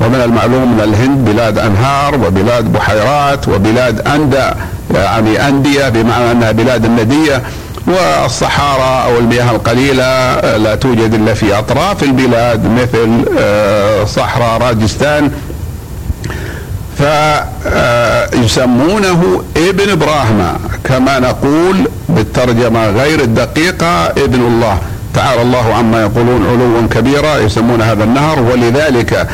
ومن 0.00 0.20
المعلوم 0.24 0.80
أن 0.80 0.88
الهند 0.88 1.30
بلاد 1.30 1.58
أنهار 1.58 2.14
وبلاد 2.14 2.72
بحيرات 2.72 3.48
وبلاد 3.48 4.08
أندى. 4.08 4.50
يعني 4.94 5.48
أندية 5.48 5.88
بمعنى 5.88 6.30
أنها 6.30 6.52
بلاد 6.52 6.84
الندية 6.84 7.42
والصحارى 7.86 9.12
أو 9.12 9.18
المياه 9.18 9.50
القليلة 9.50 10.40
لا 10.56 10.74
توجد 10.74 11.14
إلا 11.14 11.34
في 11.34 11.58
أطراف 11.58 12.02
البلاد 12.02 12.64
مثل 12.64 13.24
آه، 13.38 14.04
صحراء 14.04 14.60
راجستان. 14.62 15.30
فيسمونه 18.32 19.42
ابن 19.56 19.90
إبراهيم 19.90 20.44
كما 20.84 21.18
نقول 21.18 21.88
بالترجمة 22.08 22.90
غير 22.90 23.20
الدقيقة 23.20 24.06
ابن 24.06 24.40
الله. 24.40 24.78
تعالى 25.14 25.42
الله 25.42 25.74
عما 25.74 26.00
يقولون 26.00 26.46
علوا 26.46 26.88
كبيرا 26.90 27.38
يسمون 27.38 27.82
هذا 27.82 28.04
النهر 28.04 28.40
ولذلك 28.40 29.28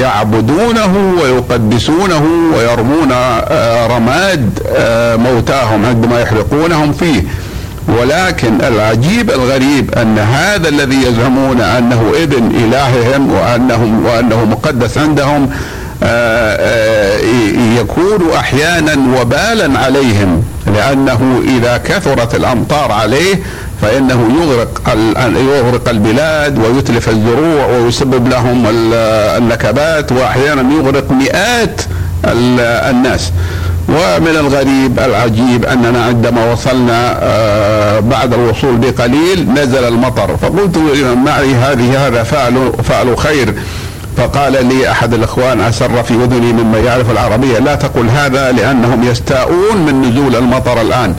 يعبدونه 0.00 1.14
ويقدسونه 1.22 2.24
ويرمون 2.56 3.12
آه، 3.12 3.86
رماد 3.86 4.58
آه، 4.76 5.16
موتاهم 5.16 5.84
عندما 5.84 6.20
يحرقونهم 6.20 6.92
فيه. 6.92 7.22
ولكن 7.88 8.60
العجيب 8.60 9.30
الغريب 9.30 9.94
أن 9.94 10.18
هذا 10.18 10.68
الذي 10.68 11.02
يزعمون 11.02 11.60
أنه 11.60 12.12
ابن 12.22 12.50
إلههم 12.50 13.32
وانهم 13.32 14.06
وأنه 14.06 14.44
مقدس 14.44 14.98
عندهم 14.98 15.50
آه، 16.02 17.18
يكون 17.80 18.32
أحيانا 18.36 19.20
وبالا 19.20 19.78
عليهم 19.78 20.42
لأنه 20.74 21.42
إذا 21.44 21.76
كثرت 21.76 22.34
الأمطار 22.34 22.92
عليه 22.92 23.34
فإنه 23.82 24.28
يغرق 24.42 24.96
يغرق 25.36 25.88
البلاد 25.88 26.58
ويتلف 26.58 27.08
الزروع 27.08 27.66
ويسبب 27.66 28.28
لهم 28.28 28.64
النكبات 28.66 30.12
وأحيانا 30.12 30.74
يغرق 30.74 31.10
مئات 31.10 31.80
الناس. 32.90 33.32
ومن 33.88 34.36
الغريب 34.40 34.98
العجيب 34.98 35.64
أننا 35.64 36.04
عندما 36.04 36.52
وصلنا 36.52 37.18
آه، 37.22 38.00
بعد 38.00 38.34
الوصول 38.34 38.76
بقليل 38.76 39.48
نزل 39.54 39.84
المطر. 39.84 40.36
فقلت 40.36 40.78
معي 41.24 41.54
هذه 41.54 42.06
هذا 42.06 42.22
فعل 42.22 42.72
فعل 42.84 43.16
خير. 43.16 43.54
فقال 44.16 44.66
لي 44.66 44.90
أحد 44.90 45.14
الإخوان 45.14 45.60
أسر 45.60 46.02
في 46.02 46.14
أذني 46.14 46.52
مما 46.52 46.78
يعرف 46.78 47.10
العربية 47.10 47.58
لا 47.58 47.74
تقل 47.74 48.08
هذا 48.08 48.52
لأنهم 48.52 49.02
يستاءون 49.02 49.76
من 49.86 50.02
نزول 50.02 50.36
المطر 50.36 50.80
الآن. 50.80 51.14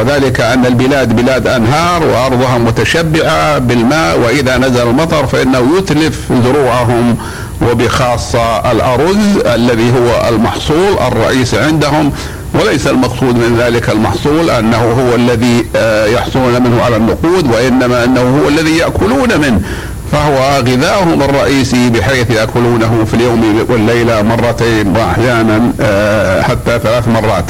وذلك 0.00 0.40
أن 0.40 0.66
البلاد 0.66 1.16
بلاد 1.16 1.46
أنهار 1.46 2.02
وأرضها 2.04 2.58
متشبعة 2.58 3.58
بالماء 3.58 4.18
وإذا 4.18 4.58
نزل 4.58 4.88
المطر 4.88 5.26
فإنه 5.26 5.78
يتلف 5.78 6.32
زروعهم 6.44 7.16
وبخاصة 7.70 8.72
الأرز 8.72 9.36
الذي 9.54 9.92
هو 9.92 10.28
المحصول 10.28 10.98
الرئيسي 11.06 11.58
عندهم. 11.58 12.12
وليس 12.54 12.86
المقصود 12.86 13.36
من 13.36 13.56
ذلك 13.58 13.90
المحصول 13.90 14.50
أنه 14.50 14.76
هو 14.78 15.14
الذي 15.14 15.66
آه، 15.76 16.06
يحصلون 16.06 16.62
منه 16.62 16.82
على 16.82 16.96
النقود 16.96 17.50
وإنما 17.50 18.04
أنه 18.04 18.20
هو 18.20 18.48
الذي 18.48 18.76
يأكلون 18.76 19.40
منه. 19.40 19.60
فهو 20.12 20.58
غذاؤهم 20.58 21.22
الرئيسي 21.22 21.90
بحيث 21.90 22.30
يأكلونه 22.30 23.04
في 23.10 23.14
اليوم 23.14 23.66
والليلة 23.68 24.22
مرتين 24.22 24.96
وأحيانا 24.96 25.72
آه، 25.80 26.42
حتى 26.42 26.78
ثلاث 26.78 27.08
مرات. 27.08 27.44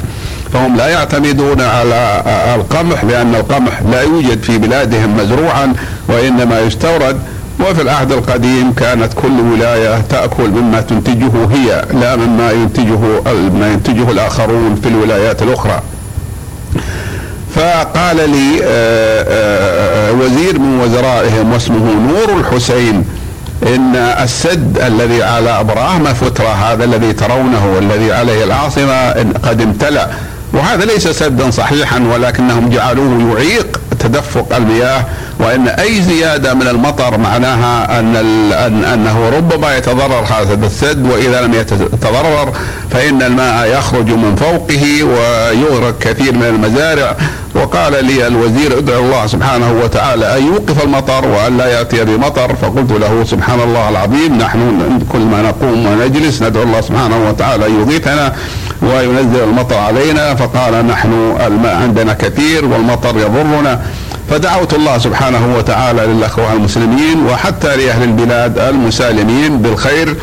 فهم 0.52 0.76
لا 0.76 0.88
يعتمدون 0.88 1.60
على 1.60 2.22
القمح 2.54 3.04
لأن 3.04 3.34
القمح 3.34 3.82
لا 3.82 4.02
يوجد 4.02 4.42
في 4.42 4.58
بلادهم 4.58 5.16
مزروعا 5.16 5.72
وإنما 6.08 6.60
يستورد. 6.60 7.20
وفي 7.60 7.82
العهد 7.82 8.12
القديم 8.12 8.72
كانت 8.72 9.12
كل 9.14 9.40
ولاية 9.52 10.00
تأكل 10.00 10.50
مما 10.50 10.80
تنتجه 10.80 11.32
هي 11.52 11.84
لا 12.00 12.16
مما 12.16 12.50
ينتجه 12.50 12.98
ما 13.58 13.72
ينتجه 13.72 14.10
الآخرون 14.10 14.74
في 14.82 14.88
الولايات 14.88 15.42
الأخرى. 15.42 15.82
فقال 17.54 18.30
لي 18.30 18.60
آه، 18.64 19.24
آه، 19.28 20.12
وزير 20.12 20.58
من 20.58 20.80
وزرائهم 20.80 21.52
واسمه 21.52 21.94
نور 22.08 22.40
الحسين 22.40 23.04
إن 23.62 23.96
السد 23.96 24.78
الذي 24.78 25.22
على 25.22 25.60
إبراهيم 25.60 26.04
فتره 26.04 26.48
هذا 26.48 26.84
الذي 26.84 27.12
ترونه 27.12 27.74
والذي 27.76 28.12
عليه 28.12 28.44
العاصمة 28.44 29.10
قد 29.44 29.60
امتلأ. 29.62 30.08
وهذا 30.56 30.84
ليس 30.84 31.08
سدا 31.08 31.50
صحيحا 31.50 32.00
ولكنهم 32.14 32.70
جعلوه 32.70 33.32
يعيق 33.32 33.80
تدفق 33.98 34.56
المياه 34.56 35.04
وإن 35.40 35.68
أي 35.68 36.02
زيادة 36.02 36.54
من 36.54 36.68
المطر 36.68 37.18
معناها 37.18 38.00
أن 38.00 38.16
أن 38.52 38.84
أنه 38.84 39.28
ربما 39.28 39.76
يتضرر 39.76 40.24
هذا 40.24 40.66
السد 40.66 41.06
وإذا 41.06 41.40
لم 41.40 41.54
يتضرر 41.54 42.52
فإن 42.90 43.22
الماء 43.22 43.78
يخرج 43.78 44.10
من 44.10 44.36
فوقه 44.36 45.04
ويغرق 45.04 45.98
كثير 45.98 46.32
من 46.34 46.42
المزارع. 46.42 47.16
وقال 47.54 48.04
لي 48.04 48.26
الوزير 48.26 48.78
ادعو 48.78 49.04
الله 49.04 49.26
سبحانه 49.26 49.80
وتعالى 49.84 50.38
أن 50.38 50.46
يوقف 50.46 50.84
المطر 50.84 51.28
وأن 51.28 51.56
لا 51.56 51.66
يأتي 51.66 52.04
بمطر. 52.04 52.54
فقلت 52.62 52.92
له 52.92 53.24
سبحان 53.24 53.60
الله 53.60 53.88
العظيم 53.88 54.38
نحن 54.38 54.60
كل 55.12 55.18
ما 55.18 55.42
نقوم 55.42 55.86
ونجلس 55.86 56.42
ندعو 56.42 56.62
الله 56.62 56.80
سبحانه 56.80 57.28
وتعالى 57.28 57.66
أن 57.66 57.80
يغيثنا 57.80 58.32
وينزل 58.86 59.44
المطر 59.44 59.76
علينا 59.76 60.34
فقال 60.34 60.86
نحن 60.86 61.36
الماء 61.46 61.76
عندنا 61.76 62.12
كثير 62.12 62.64
والمطر 62.64 63.16
يضرنا. 63.18 63.80
فدعوت 64.30 64.74
الله 64.74 64.98
سبحانه 64.98 65.56
وتعالى 65.58 66.06
للأخوة 66.06 66.52
المسلمين 66.52 67.26
وحتى 67.30 67.76
لأهل 67.76 68.02
البلاد 68.02 68.58
المسالمين 68.58 69.58
بالخير. 69.58 70.16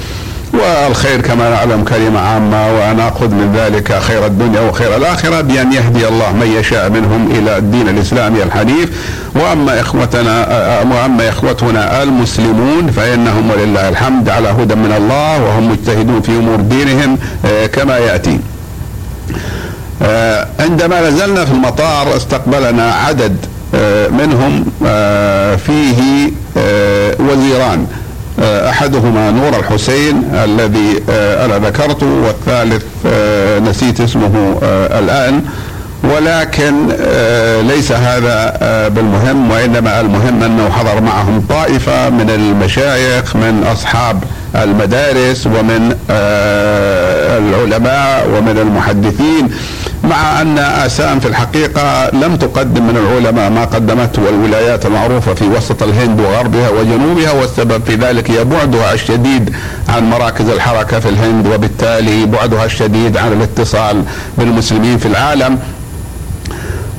والخير 0.53 1.21
كما 1.21 1.49
نعلم 1.49 1.83
كلمة 1.83 2.19
عامة 2.19 2.67
ونأخذ 2.67 3.27
من 3.27 3.55
ذلك 3.55 3.99
خير 3.99 4.25
الدنيا 4.25 4.61
وخير 4.61 4.95
الآخرة 4.95 5.41
بأن 5.41 5.73
يهدي 5.73 6.07
الله 6.07 6.33
من 6.33 6.55
يشاء 6.59 6.89
منهم 6.89 7.31
إلى 7.31 7.57
الدين 7.57 7.89
الإسلامي 7.89 8.43
الحنيف. 8.43 8.89
وأما 9.35 9.81
إخوتنا 9.81 10.47
وأما 10.91 11.29
إخوتنا 11.29 12.03
المسلمون 12.03 12.91
فإنهم 12.91 13.51
ولله 13.51 13.89
الحمد 13.89 14.29
على 14.29 14.47
هدى 14.47 14.75
من 14.75 14.93
الله 14.97 15.43
وهم 15.43 15.71
مجتهدون 15.71 16.21
في 16.21 16.31
أمور 16.31 16.55
دينهم 16.55 17.17
آه، 17.45 17.65
كما 17.65 17.97
يأتي. 17.97 18.39
عندما 20.59 21.09
نزلنا 21.09 21.45
في 21.45 21.51
المطار 21.51 22.15
استقبلنا 22.15 22.93
عدد 22.93 23.37
آه، 23.75 24.07
منهم 24.07 24.65
فيه 25.57 26.31
وزيران. 27.19 27.87
آه، 28.39 28.69
أحدهما 28.69 29.31
نور 29.31 29.59
الحسين 29.59 30.23
الذي 30.33 31.03
آه، 31.09 31.45
أنا 31.45 31.59
ذكرته 31.67 32.05
والثالث 32.05 32.83
آه، 33.05 33.59
نسيت 33.59 34.01
اسمه 34.01 34.59
الآن. 34.99 35.41
ولكن 36.15 36.87
ليس 37.67 37.91
هذا 37.91 38.57
بالمهم 38.87 39.51
وإنما 39.51 40.01
المهم 40.01 40.43
أنه 40.43 40.69
حضر 40.69 41.01
معهم 41.01 41.45
طائفة 41.49 42.09
من 42.09 42.29
المشايخ 42.29 43.35
من 43.35 43.63
أصحاب 43.71 44.23
المدارس 44.55 45.47
ومن 45.47 45.95
العلماء 47.37 48.27
ومن 48.37 48.57
المحدثين. 48.57 49.49
مع 50.03 50.41
أن 50.41 50.57
اسام 50.57 51.19
في 51.19 51.27
الحقيقة 51.27 52.09
لم 52.09 52.35
تقدم 52.35 52.83
من 52.87 52.97
العلماء 52.97 53.49
ما 53.49 53.65
قدمته 53.65 54.29
الولايات 54.29 54.85
المعروفة 54.85 55.33
في 55.33 55.45
وسط 55.47 55.83
الهند 55.83 56.19
وغربها 56.19 56.69
وجنوبها 56.69 57.31
والسبب 57.31 57.83
في 57.85 57.95
ذلك 57.95 58.31
هي 58.31 58.43
بعدها 58.43 58.93
الشديد 58.93 59.55
عن 59.89 60.09
مراكز 60.09 60.49
الحركة 60.49 60.99
في 60.99 61.09
الهند 61.09 61.47
وبالتالي 61.47 62.25
بعدها 62.25 62.65
الشديد 62.65 63.17
عن 63.17 63.33
الاتصال 63.33 64.03
بالمسلمين 64.37 64.97
في 64.97 65.05
العالم. 65.05 65.59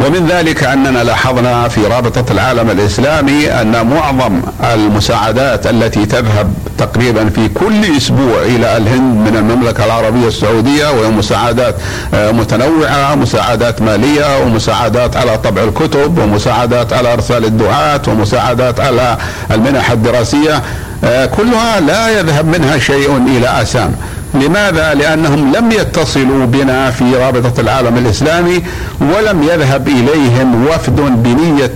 ومن 0.01 0.27
ذلك 0.27 0.65
أننا 0.65 1.05
لاحظنا 1.05 1.69
في 1.69 1.87
رابطة 1.87 2.33
العالم 2.33 2.71
الإسلامي 2.71 3.47
أن 3.51 3.87
معظم 3.87 4.41
المساعدات 4.75 5.67
التي 5.67 6.07
تذهب 6.07 6.55
تقريبا 6.79 7.29
في 7.29 7.49
كل 7.49 7.97
أسبوع 7.97 8.43
إلى 8.43 8.77
الهند 8.77 9.29
من 9.29 9.37
المملكة 9.37 9.85
العربية 9.85 10.29
السعودية 10.29 10.91
وهي 10.91 11.09
مساعدات 11.11 11.75
آه، 12.15 12.31
متنوعة 12.31 13.15
مساعدات 13.15 13.83
مالية 13.83 14.43
ومساعدات 14.43 15.17
على 15.17 15.39
طبع 15.39 15.63
الكتب 15.63 16.19
ومساعدات 16.19 16.93
على 16.93 17.13
إرسال 17.13 17.45
الدعاة 17.45 18.03
ومساعدات 18.09 18.81
على 18.81 19.17
المنح 19.51 19.91
الدراسية 19.91 20.63
آه، 21.05 21.27
كلها 21.27 21.81
لا 21.81 22.09
يذهب 22.21 22.47
منها 22.47 22.79
شيء 22.79 23.17
إلى 23.37 23.63
اسام 23.63 23.93
لماذا؟ 24.35 24.95
لأنهم 24.95 25.53
لم 25.53 25.73
يتصلوا 25.73 26.47
بنا 26.47 26.91
في 26.91 27.17
رابطة 27.17 27.61
العالم 27.61 27.99
الإسلامي 27.99 28.63
ولم 29.01 29.43
يذهب 29.43 29.89
إليهم 29.89 30.67
وفد 30.67 30.97
بنية 31.23 31.73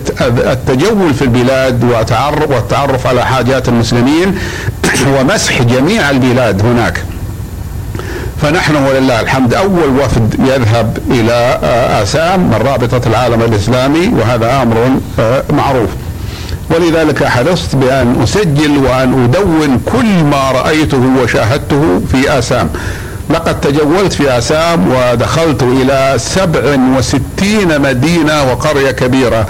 التجول 0.51 1.13
في 1.13 1.21
البلاد 1.21 1.83
والتعرف 2.49 3.07
على 3.07 3.25
حاجات 3.25 3.69
المسلمين 3.69 4.37
ومسح 5.19 5.61
جميع 5.61 6.09
البلاد 6.09 6.65
هناك 6.65 7.03
فنحن 8.41 8.75
ولله 8.75 9.19
الحمد 9.19 9.53
أول 9.53 9.99
وفد 9.99 10.35
يذهب 10.39 10.97
إلى 11.11 11.59
آسام 12.03 12.39
من 12.39 12.61
رابطة 12.65 13.07
العالم 13.07 13.41
الإسلامي 13.41 14.07
وهذا 14.07 14.47
آه، 15.19 15.43
معروف. 15.49 15.89
ولذلك 16.69 17.23
حرصت 17.23 17.75
بأن 17.75 18.21
أسجل 18.23 18.77
وأن 18.77 19.23
أدون 19.23 19.81
كل 19.85 20.23
ما 20.23 20.51
رأيته 20.51 21.01
وشاهدته 21.23 22.01
في 22.11 22.39
آسام. 22.39 22.69
لقد 23.29 23.61
تجولت 23.61 24.13
في 24.13 24.37
آسام 24.37 24.91
ودخلت 24.91 25.63
إلى 25.63 26.13
سبع 26.17 26.61
وستين 26.97 27.81
مدينة 27.81 28.51
وقرية 28.51 28.91
كبيرة 28.91 29.47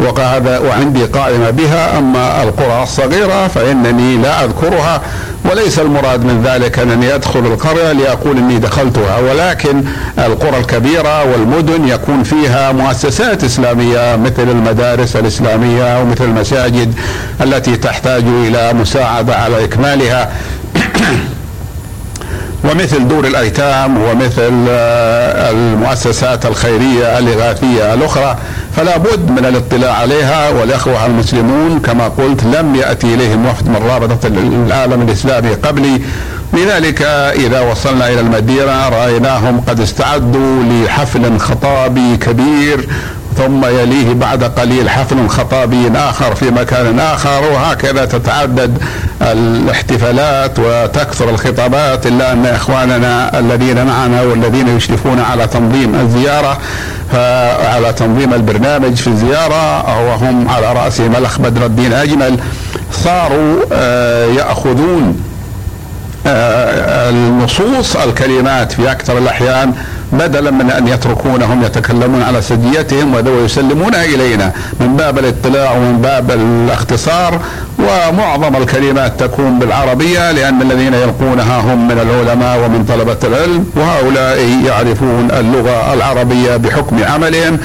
وعندي 0.00 1.04
قائمة 1.04 1.50
بها. 1.50 1.98
أما 1.98 2.42
القرى 2.42 2.82
الصغيرة 2.82 3.48
فإنني 3.48 4.16
لا 4.16 4.44
أذكرها. 4.44 5.02
وليس 5.50 5.78
المراد 5.78 6.24
من 6.24 6.42
ذلك 6.42 6.78
أنني 6.78 7.14
أدخل 7.14 7.40
القرية 7.40 7.92
لأقول 7.92 8.38
أني 8.38 8.58
دخلتها 8.58 9.18
ولكن 9.18 9.84
القرى 10.18 10.58
الكبيرة 10.58 11.32
والمدن 11.32 11.88
يكون 11.88 12.22
فيها 12.22 12.72
مؤسسات 12.72 13.44
إسلامية 13.44 14.16
مثل 14.16 14.48
المدارس 14.50 15.16
الإسلامية 15.16 16.00
ومثل 16.00 16.24
المساجد 16.24 16.94
التي 17.40 17.76
تحتاج 17.76 18.22
إلى 18.26 18.72
مساعدة 18.72 19.34
على 19.36 19.64
إكمالها. 19.64 20.32
ومثل 22.64 23.08
دور 23.08 23.26
الأيتام 23.26 24.02
ومثل 24.02 24.66
آه، 24.68 25.50
المؤسسات 25.50 26.46
الخيرية 26.46 27.18
الإغاثية 27.18 27.94
الأخرى 27.94 28.38
فلا 28.76 28.96
بد 28.96 29.30
من 29.30 29.44
الاطلاع 29.46 29.92
عليها 29.92 30.50
والإخوة 30.50 31.06
المسلمون 31.06 31.80
كما 31.80 32.08
قلت 32.08 32.44
لم 32.44 32.74
يأتي 32.74 33.14
إليهم 33.14 33.46
وفد 33.46 33.68
من 33.68 33.76
رابطة 33.76 34.26
العالم 34.26 35.02
الإسلامي 35.02 35.54
قبلي. 35.54 36.00
لذلك 36.52 37.02
إذا 37.36 37.60
وصلنا 37.60 38.08
إلى 38.08 38.20
المدينة 38.20 38.88
رأيناهم 38.88 39.60
قد 39.60 39.80
استعدوا 39.80 40.62
لحفل 40.62 41.38
خطابي 41.38 42.16
كبير 42.16 42.88
ثم 43.36 43.64
يليه 43.64 44.14
بعد 44.14 44.44
قليل 44.44 44.90
حفل 44.90 45.28
خطابي 45.28 45.90
آخر 45.96 46.34
في 46.34 46.50
مكان 46.50 47.00
آخر 47.00 47.44
وهكذا 47.52 48.04
تتعدد 48.04 48.78
الاحتفالات 49.22 50.58
وتكثر 50.58 51.30
الخطابات 51.30 52.06
إلا 52.06 52.32
أن 52.32 52.46
إخواننا 52.46 53.38
الذين 53.38 53.86
معنا 53.86 54.22
والذين 54.22 54.68
يشرفون 54.68 55.20
على 55.20 55.46
تنظيم 55.46 55.94
الزيارة 55.94 56.58
على 57.74 57.92
تنظيم 57.92 58.34
البرنامج 58.34 58.94
في 58.94 59.06
الزيارة 59.06 60.00
وهم 60.06 60.48
على 60.48 60.72
رأسهم 60.72 61.16
الأخ 61.16 61.38
بدر 61.38 61.66
الدين 61.66 61.92
أجمل 61.92 62.38
صاروا 62.92 63.62
آه، 63.72 64.26
يأخذون 64.26 65.20
آه، 66.26 67.10
النصوص 67.10 67.96
الكلمات 67.96 68.72
في 68.72 68.92
أكثر 68.92 69.18
الأحيان 69.18 69.74
بدلا 70.12 70.50
من 70.50 70.70
أن 70.70 70.88
يتركونهم 70.88 71.62
يتكلمون 71.62 72.22
على 72.22 72.42
سجيتهم 72.42 73.14
ويسلمونها 73.14 74.04
إلينا 74.04 74.52
من 74.80 74.96
باب 74.96 75.18
الاطلاع 75.18 75.72
ومن 75.72 76.00
باب 76.02 76.30
الاختصار 76.30 77.40
ومعظم 77.78 78.56
الكلمات 78.56 79.20
تكون 79.20 79.58
بالعربية 79.58 80.30
لأن 80.32 80.62
الذين 80.62 80.94
يلقونها 80.94 81.60
هم 81.60 81.88
من 81.88 81.98
العلماء 81.98 82.58
ومن 82.64 82.84
طلبة 82.84 83.16
العلم 83.24 83.66
وهؤلاء 83.76 84.38
يعرفون 84.66 85.28
اللغة 85.30 85.94
العربية 85.94 86.56
بحكم 86.56 87.04
عملهم 87.04 87.58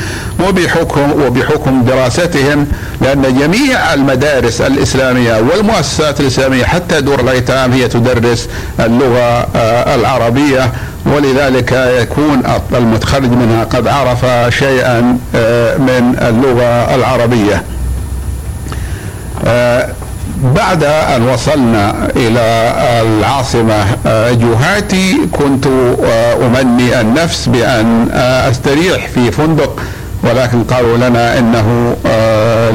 وبحكم 0.48 1.12
وبحكم 1.26 1.84
دراستهم 1.84 2.68
لأن 3.02 3.22
جميع 3.40 3.94
المدارس 3.94 4.62
الإسلامية 4.62 5.34
والمؤسسات 5.40 6.20
الإسلامية 6.20 6.64
حتى 6.66 7.02
دور 7.02 7.20
الأيتام 7.20 7.72
هي 7.72 7.88
تدرس 7.88 8.50
اللغة 8.80 9.48
آه، 9.56 9.96
العربية 9.96 10.72
ولذلك 11.16 11.72
يكون 12.02 12.44
المتخرج 12.74 13.30
منها 13.32 13.64
قد 13.64 13.88
عرف 13.88 14.26
شيئا 14.54 15.18
آه، 15.36 15.78
من 15.78 16.16
اللغة 16.22 16.96
العربية. 16.96 17.64
آه، 19.46 19.90
بعد 20.56 20.84
أن 20.84 21.28
وصلنا 21.30 22.10
إلى 22.16 22.74
العاصمة 23.02 23.86
جوهاتي 24.32 25.18
كنت 25.32 25.68
أمني 26.46 27.02
النفس 27.02 27.50
بأن 27.50 28.10
أستريح 28.50 29.08
في 29.08 29.32
فندق 29.32 29.80
ولكن 30.24 30.64
قالوا 30.64 30.98
لنا 30.98 31.40
إنه 31.40 31.96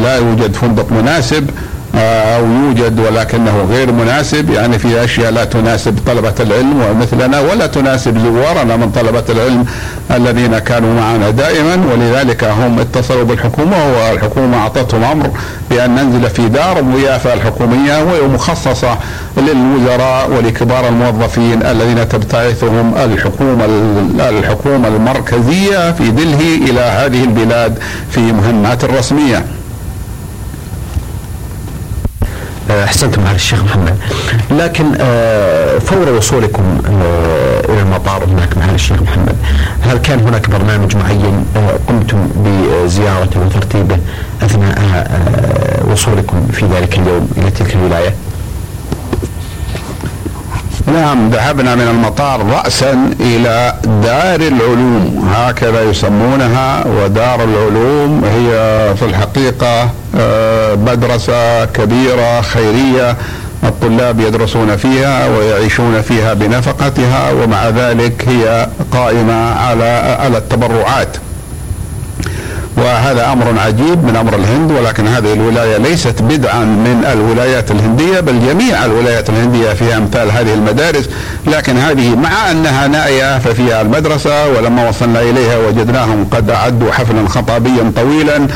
لا 0.03 0.17
يوجد 0.17 0.55
فندق 0.55 0.93
مناسب 0.93 1.51
آه، 1.95 2.37
أو 2.37 2.47
يوجد 2.47 3.01
ولكنه 3.01 3.67
غير 3.71 3.93
مناسب 3.93 4.51
يعني 4.51 4.79
في 4.79 5.05
أشياء 5.05 5.33
لا 5.33 5.45
تناسب 5.45 5.99
طلبة 6.07 6.35
العلم 6.41 6.83
ومثلنا 6.83 7.41
ولا 7.41 7.67
تناسب 7.67 8.19
زوارنا 8.19 8.77
من 8.77 8.91
طلبة 8.91 9.25
العلم 9.29 9.65
الذين 10.11 10.59
كانوا 10.59 10.95
معنا 10.95 11.31
دائما 11.31 11.79
ولذلك 11.93 12.45
هم 12.45 12.79
اتصلوا 12.79 13.25
بالحكومة 13.25 13.77
والحكومة 13.87 14.59
أعطتهم 14.59 15.05
أمر 15.05 15.31
بأن 15.71 15.95
ننزل 15.95 16.31
في 16.31 16.49
دار 16.49 16.79
الضيافه 16.79 17.35
الحكومية 17.35 18.03
وهي 18.03 18.23
مخصصة 18.23 18.99
للوزراء 19.37 20.31
ولكبار 20.31 20.89
الموظفين 20.89 21.63
الذين 21.63 22.09
تبتعثهم 22.09 22.95
الحكومة 23.05 23.65
الحكومة 24.29 24.89
المركزية 24.89 25.93
في 25.93 26.11
دلهي 26.11 26.55
إلى 26.55 26.81
هذه 26.81 27.25
البلاد 27.25 27.79
في 28.11 28.21
مهمات 28.21 28.85
رسميه. 28.85 29.37
آه، 29.37 29.43
أحسنتم 32.71 33.27
على 33.27 33.37
الشيخ 33.37 33.65
محمد 33.65 33.97
لكن 34.51 34.85
آه، 35.01 35.79
فور 35.79 36.09
وصولكم 36.13 36.63
آه، 36.87 37.61
إلى 37.73 37.81
المطار 37.83 38.25
هناك 38.25 38.57
مع 38.57 38.65
الشيخ 38.75 39.03
محمد 39.03 39.37
هل 39.83 39.99
كان 39.99 40.21
هناك 40.21 40.51
برنامج 40.51 40.97
معين 40.97 41.45
قمتم 41.89 42.29
بزيارته 42.37 43.41
وترتيبه 43.41 43.99
أثناء 44.43 44.83
وصولكم 45.91 46.47
في 46.53 46.67
ذلك 46.67 46.99
اليوم 46.99 47.29
إلى 47.37 47.51
تلك 47.51 47.75
الولاية؟ 47.75 48.15
نعم 50.93 51.31
ذهبنا 51.31 51.75
من 51.75 51.89
المطار 51.89 52.47
رأسا 52.47 53.11
إلى 53.21 53.75
دار 53.85 54.41
العلوم. 54.41 55.29
هكذا 55.35 55.83
يسمونها 55.83 56.85
ودار 56.87 57.45
العلوم 57.45 58.25
هي 58.25 58.51
في 58.97 59.05
الحقيقة 59.05 59.91
آه، 60.17 60.75
مدرسة 60.75 61.65
كبيرة 61.65 62.41
خيرية 62.41 63.17
الطلاب 63.65 64.21
يدرسون 64.21 64.77
فيها 64.77 65.29
ويعيشون 65.29 66.03
فيها 66.03 66.35
بنفقتها 66.35 67.33
ومع 67.33 67.69
ذلك 67.69 68.29
هي 68.29 68.69
قائمة 68.93 69.55
على 69.55 70.17
على 70.21 70.39
التبرعات. 70.39 71.17
وهذا 72.77 73.33
أمر 73.33 73.55
عجيب 73.59 74.05
من 74.05 74.17
أمر 74.17 74.35
الهند 74.35 74.71
ولكن 74.71 75.09
هذه 75.09 75.33
الولاية 75.33 75.77
ليست 75.77 76.23
بدعا 76.23 76.65
من 76.65 77.05
الولايات 77.13 77.71
الهندية 77.71 78.21
بل 78.21 78.47
جميع 78.47 78.85
الولايات 78.85 79.31
الهندية 79.31 79.73
فيها 79.73 79.97
أمثال 79.97 80.31
هذه 80.31 80.55
المدارس. 80.55 81.09
لكن 81.47 81.77
هذه 81.77 82.17
مع 82.17 82.51
أنها 82.51 82.87
نائية 82.87 83.39
ففيها 83.39 83.81
المدرسة 83.81 84.49
ولما 84.49 84.89
وصلنا 84.89 85.21
إليها 85.21 85.59
وجدناهم 85.59 86.27
قد 86.31 86.51
أعدوا 86.51 86.93
حفلا 86.93 87.29
خطابيا 87.29 87.93
طويلا. 87.97 88.47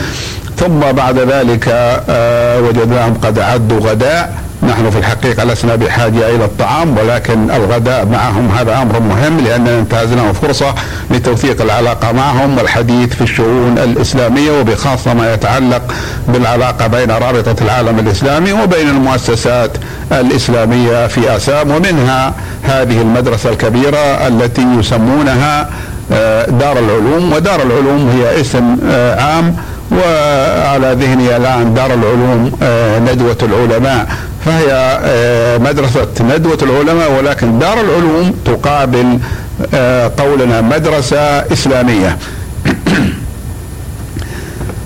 ثم 0.57 0.79
بعد 0.79 1.19
ذلك 1.19 1.69
آه، 2.09 2.61
وجدناهم 2.61 3.15
قد 3.15 3.39
أعدوا 3.39 3.81
غداء. 3.81 4.46
نحن 4.67 4.91
في 4.91 4.99
الحقيقة 4.99 5.45
لسنا 5.45 5.77
بحاجة 5.77 6.29
إلى 6.35 6.45
الطعام 6.45 6.99
ولكن 6.99 7.51
الغداء 7.51 8.07
معهم 8.07 8.49
هذا 8.59 8.83
أمر 8.83 9.01
مهم 9.01 9.41
لأننا 9.41 9.79
انتهزنا 9.79 10.33
فرصة 10.33 10.75
لتوثيق 11.11 11.63
العلاقة 11.63 12.13
معهم 12.13 12.59
والحديث 12.59 13.15
في 13.15 13.21
الشؤون 13.21 13.79
الإسلامية 13.79 14.61
وبخاصة 14.61 15.15
ما 15.15 15.35
يتعلق 15.35 15.83
بالعلاقة 16.29 16.87
بين 16.87 17.11
رابطة 17.11 17.57
العالم 17.65 17.99
الإسلامي 17.99 18.53
وبين 18.53 18.89
المؤسسات 18.89 19.71
الإسلامية 20.13 21.07
في 21.07 21.37
آسام 21.37 21.71
ومنها 21.71 22.35
هذه 22.63 23.01
المدرسة 23.01 23.51
الكبيرة 23.51 24.27
التي 24.29 24.67
يسمونها 24.79 25.71
آه، 26.13 26.47
دار 26.47 26.79
العلوم 26.79 27.33
ودار 27.33 27.63
العلوم 27.63 28.09
هي 28.09 28.41
اسم 28.41 28.77
آه، 28.91 29.21
عام 29.21 29.57
وعلى 29.93 30.97
ذهني 31.01 31.37
الآن 31.37 31.75
دار 31.75 31.95
العلوم 31.95 32.53
آه، 32.63 32.99
ندوة 32.99 33.37
العلماء. 33.43 34.07
فهي 34.47 34.99
آه، 35.05 35.59
مدرسة 35.59 36.09
ندوة 36.21 36.59
العلماء 36.63 37.13
ولكن 37.13 37.59
دار 37.59 37.81
العلوم 37.81 38.35
تقابل 38.45 39.19
آه، 39.75 40.13
قولنا 40.19 40.61
مدرسة 40.61 41.19
إسلامية. 41.53 42.19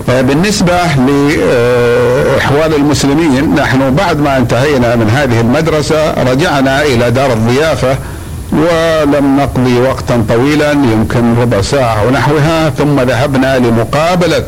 آه، 0.09 0.21
بالنسبة 0.21 0.83
لإحوال 0.83 2.75
المسلمين 2.75 3.55
نحن 3.55 3.95
بعد 3.95 4.19
ما 4.19 4.37
انتهينا 4.37 4.95
من 4.95 5.09
هذه 5.09 5.41
المدرسة 5.41 6.23
رجعنا 6.23 6.81
إلى 6.81 7.11
دار 7.11 7.33
الضيافة 7.33 7.97
ولم 8.51 9.37
نقضي 9.37 9.79
وقتا 9.79 10.25
طويلا 10.29 10.71
يمكن 10.71 11.39
ربع 11.41 11.61
ساعة 11.61 12.07
ونحوها 12.07 12.69
ثم 12.69 12.99
ذهبنا 12.99 13.59
لمقابلة 13.59 14.43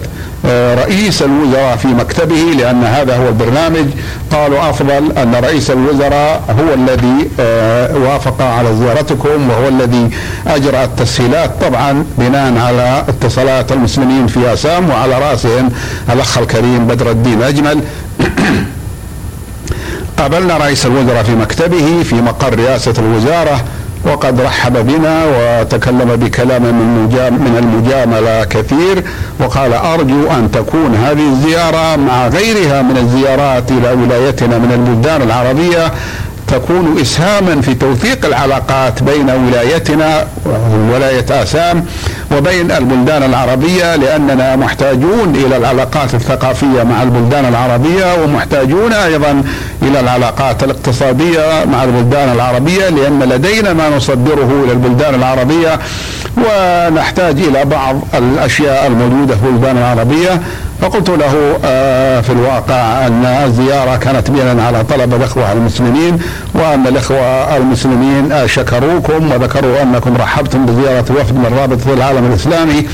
رئيس 0.46 1.22
الوزراء 1.22 1.76
في 1.76 1.88
مكتبه 1.88 2.54
لأن 2.58 2.84
هذا 2.84 3.18
هو 3.18 3.28
البرنامج. 3.28 3.86
قالوا 4.32 4.70
أفضل 4.70 5.12
أن 5.18 5.36
رئيس 5.36 5.72
الوزراء 5.72 6.42
هو 6.60 6.74
الذي 6.74 7.30
آه، 7.40 7.98
وافق 7.98 8.42
على 8.42 8.76
زيارتكم 8.76 9.50
وهو 9.50 9.68
الذي 9.68 10.10
أجرى 10.48 10.84
التسهيلات. 10.84 11.52
طبعا 11.62 12.06
بناء 12.18 12.58
على 12.58 13.06
اتصالات 13.10 13.72
المسلمين 13.72 14.28
في 14.28 14.54
أسام 14.54 14.90
وعلى 14.90 15.20
رأسهم 15.20 15.72
الأخ 16.10 16.38
الكريم 16.38 16.88
بدر 16.88 17.12
الدين 17.12 17.44
أجمل. 17.44 17.80
قابلنا 20.18 20.58
رئيس 20.58 20.86
الوزراء 20.86 21.24
في 21.24 21.36
مكتبه 21.36 22.04
في 22.04 22.16
مقر 22.16 22.60
رئاسة 22.60 22.94
الوزارة. 22.98 23.64
وقد 24.06 24.42
رحب 24.42 24.74
بنا 24.88 25.24
وتكلم 25.26 26.16
بكلام 26.16 26.62
من 26.62 27.04
من 27.32 27.58
المجاملة 27.58 28.44
كثير 28.44 29.04
وقال 29.40 29.74
أرجو 29.74 30.32
أن 30.32 30.52
تكون 30.52 30.96
هذه 30.96 31.30
الزيارة 31.32 31.96
مع 31.96 32.28
غيرها 32.28 32.82
من 32.82 32.98
الزيارات 32.98 33.72
إلى 33.72 33.92
ولايتنا 33.92 34.58
من 34.58 34.72
البلدان 34.72 35.22
العربية 35.22 35.92
تكون 36.48 36.98
إسهاما 37.02 37.62
في 37.62 37.74
توثيق 37.74 38.26
العلاقات 38.26 39.04
بين 39.04 39.30
ولايتنا 39.30 40.28
ولايه 40.92 41.26
آسام 41.44 41.86
وبين 42.38 42.72
البلدان 42.72 43.24
العربية 43.24 43.96
لأننا 43.96 44.56
محتاجون 44.56 45.36
إلى 45.36 45.58
العلاقات 45.58 46.14
الثقافية 46.14 46.84
مع 46.84 47.04
البلدان 47.04 47.46
العربية 47.46 48.24
ومحتاجون 48.24 48.94
أيضا 48.94 49.44
إلى 49.82 50.00
العلاقات 50.00 50.64
الاقتصادية 50.64 51.66
مع 51.72 51.84
البلدان 51.84 52.30
العربية 52.32 52.90
لأن 52.90 53.24
لدينا 53.24 53.74
ما 53.74 53.90
نصدره 53.90 54.64
إلى 54.64 54.72
البلدان 54.72 55.16
العربية 55.16 55.80
ونحتاج 56.38 57.40
إلى 57.40 57.66
بعض 57.66 58.00
الأشياء 58.14 58.88
الموجودة 58.88 59.36
في 59.36 59.46
البلدان 59.46 59.78
العربية. 59.78 60.42
فقلت 60.82 61.10
له 61.10 61.60
آه، 61.66 62.22
في 62.22 62.30
الواقع 62.30 63.08
أن 63.08 63.26
الزيارة 63.26 63.96
كانت 63.96 64.32
بناء 64.32 64.60
على 64.60 64.84
طلب 64.84 65.14
الإخوة 65.14 65.52
المسلمين 65.52 66.20
وأن 66.56 66.88
الإخوة 66.88 67.58
المسلمين 67.58 68.48
شكروكم 68.48 69.32
وذكروا 69.32 69.82
أنكم 69.82 70.18
رحبتم 70.18 70.66
بزيارة 70.66 71.06
وفد 71.12 71.36
من 71.36 71.58
رابطه 71.60 71.94
العالم 71.94 72.23
الإسلامي 72.26 72.88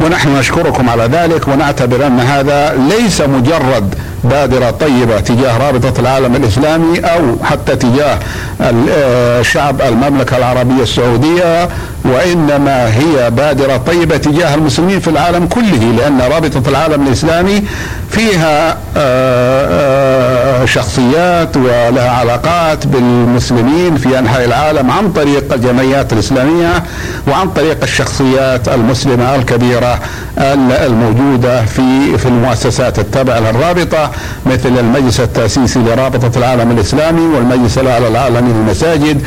ونحن 0.00 0.36
نشكركم 0.36 0.88
على 0.88 1.04
ذلك 1.04 1.48
ونعتبر 1.48 2.06
أن 2.06 2.20
هذا 2.20 2.74
ليس 2.88 3.20
مجرد 3.20 3.94
بادرة 4.24 4.70
طيبة 4.70 5.20
تجاه 5.20 5.58
رابطة 5.58 6.00
العالم 6.00 6.36
الإسلامي 6.36 6.98
أو 6.98 7.44
حتى 7.44 7.76
تجاه 7.76 8.18
آه، 8.60 9.42
شعب 9.42 9.80
المملكة 9.82 10.36
العربية 10.36 10.82
السعودية 10.82 11.68
وإنما 12.04 12.86
هي 12.96 13.30
بادرة 13.30 13.76
طيبة 13.76 14.16
تجاه 14.16 14.54
المسلمين 14.54 15.00
في 15.00 15.08
العالم 15.08 15.46
كله 15.46 15.92
لأن 15.98 16.20
رابطة 16.20 16.68
العالم 16.68 17.06
الإسلامي 17.06 17.62
فيها 18.10 18.76
آه، 18.96 19.66
آه، 20.56 20.64
شخصيات 20.64 21.56
ولها 21.56 22.10
علاقات 22.10 22.86
بالمسلمين 22.86 23.96
في 23.96 24.18
أنحاء 24.18 24.44
العالم 24.44 24.90
عن 24.90 25.12
طريق 25.12 25.52
الجمعيات 25.52 26.12
الإسلامية 26.12 26.82
وعن 27.28 27.50
طريق 27.50 27.82
الشخصيات 27.82 28.68
المسلمة 28.68 29.34
الكبيرة 29.34 29.98
الموجودة 30.86 31.64
في 31.64 32.18
في 32.18 32.26
المؤسسات 32.26 32.98
التابعة 32.98 33.38
للرابطة. 33.38 34.10
مثل 34.46 34.78
المجلس 34.78 35.20
التأسيسي 35.20 35.78
لرابطة 35.78 36.38
العالم 36.38 36.70
الإسلامي 36.70 37.20
والمجلس 37.20 37.78
الأعلى 37.78 38.08
العالمي 38.08 38.52
للمساجد 38.52 39.22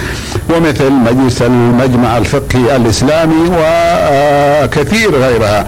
ومثل 0.55 0.91
مجلس 0.91 1.41
المجمع 1.41 2.17
الفقهي 2.17 2.75
الإسلامي 2.75 3.49
وكثير 3.49 5.15
غيرها. 5.15 5.67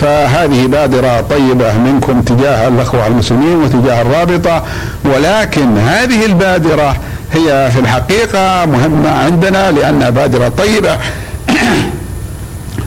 فهذه 0.00 0.66
بادرة 0.66 1.20
طيبة 1.20 1.78
منكم 1.78 2.22
تجاه 2.22 2.68
الأخوة 2.68 3.06
المسلمين 3.06 3.56
وتجاه 3.56 4.02
الرابطة 4.02 4.62
ولكن 5.04 5.78
هذه 5.78 6.26
البادرة 6.26 6.96
هي 7.32 7.70
في 7.72 7.78
الحقيقة 7.80 8.66
مهمة 8.66 9.10
عندنا 9.10 9.70
لأنها 9.70 10.10
بادرة 10.10 10.48
طيبة 10.48 10.98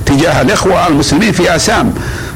تجاه 0.05 0.41
الإخوة 0.41 0.87
المسلمين 0.87 1.31
في 1.31 1.55
آسام 1.55 1.93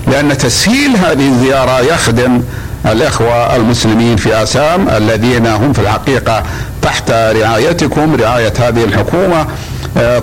لأن 0.08 0.38
تسهيل 0.38 0.96
هذه 0.98 1.28
الزيارة 1.30 1.80
يخدم 1.80 2.42
الإخوة 2.92 3.56
المسلمين 3.56 4.16
في 4.16 4.44
آسام 4.44 4.90
الذين 4.90 5.48
هم 5.48 5.74
في 5.74 5.80
الحقيقة 5.80 6.44
تحت 6.82 7.12
رعايتكم 7.12 8.16
رعاية 8.16 8.54
هذه 8.60 8.84
الحكومة. 8.84 9.48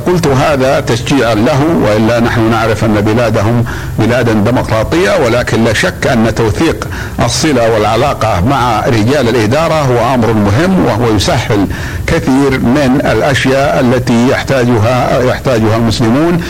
قلت 0.06 0.26
هذا 0.26 0.80
تشجيعا 0.80 1.34
له 1.34 1.60
وإلا 1.82 2.20
نحن 2.20 2.50
نعرف 2.50 2.84
أن 2.84 3.00
بلادهم 3.00 3.64
بلادا 3.98 4.32
ديمقراطية 4.32 5.24
ولكن 5.24 5.64
لا 5.64 5.72
شك 5.72 6.06
أن 6.06 6.34
توثيق 6.34 6.88
الصلة 7.24 7.74
والعلاقة 7.74 8.40
مع 8.40 8.80
رجال 8.86 9.28
الإدارة 9.28 9.74
هو 9.74 10.14
أمر 10.14 10.32
مهم 10.32 10.84
وهو 10.84 11.16
يسهل 11.16 11.66
كثير 12.06 12.50
من 12.60 13.00
الأشياء 13.04 13.80
التي 13.80 14.28
يحتاجها 14.28 15.22
يحتاجها 15.22 15.76
المسلمون. 15.76 16.42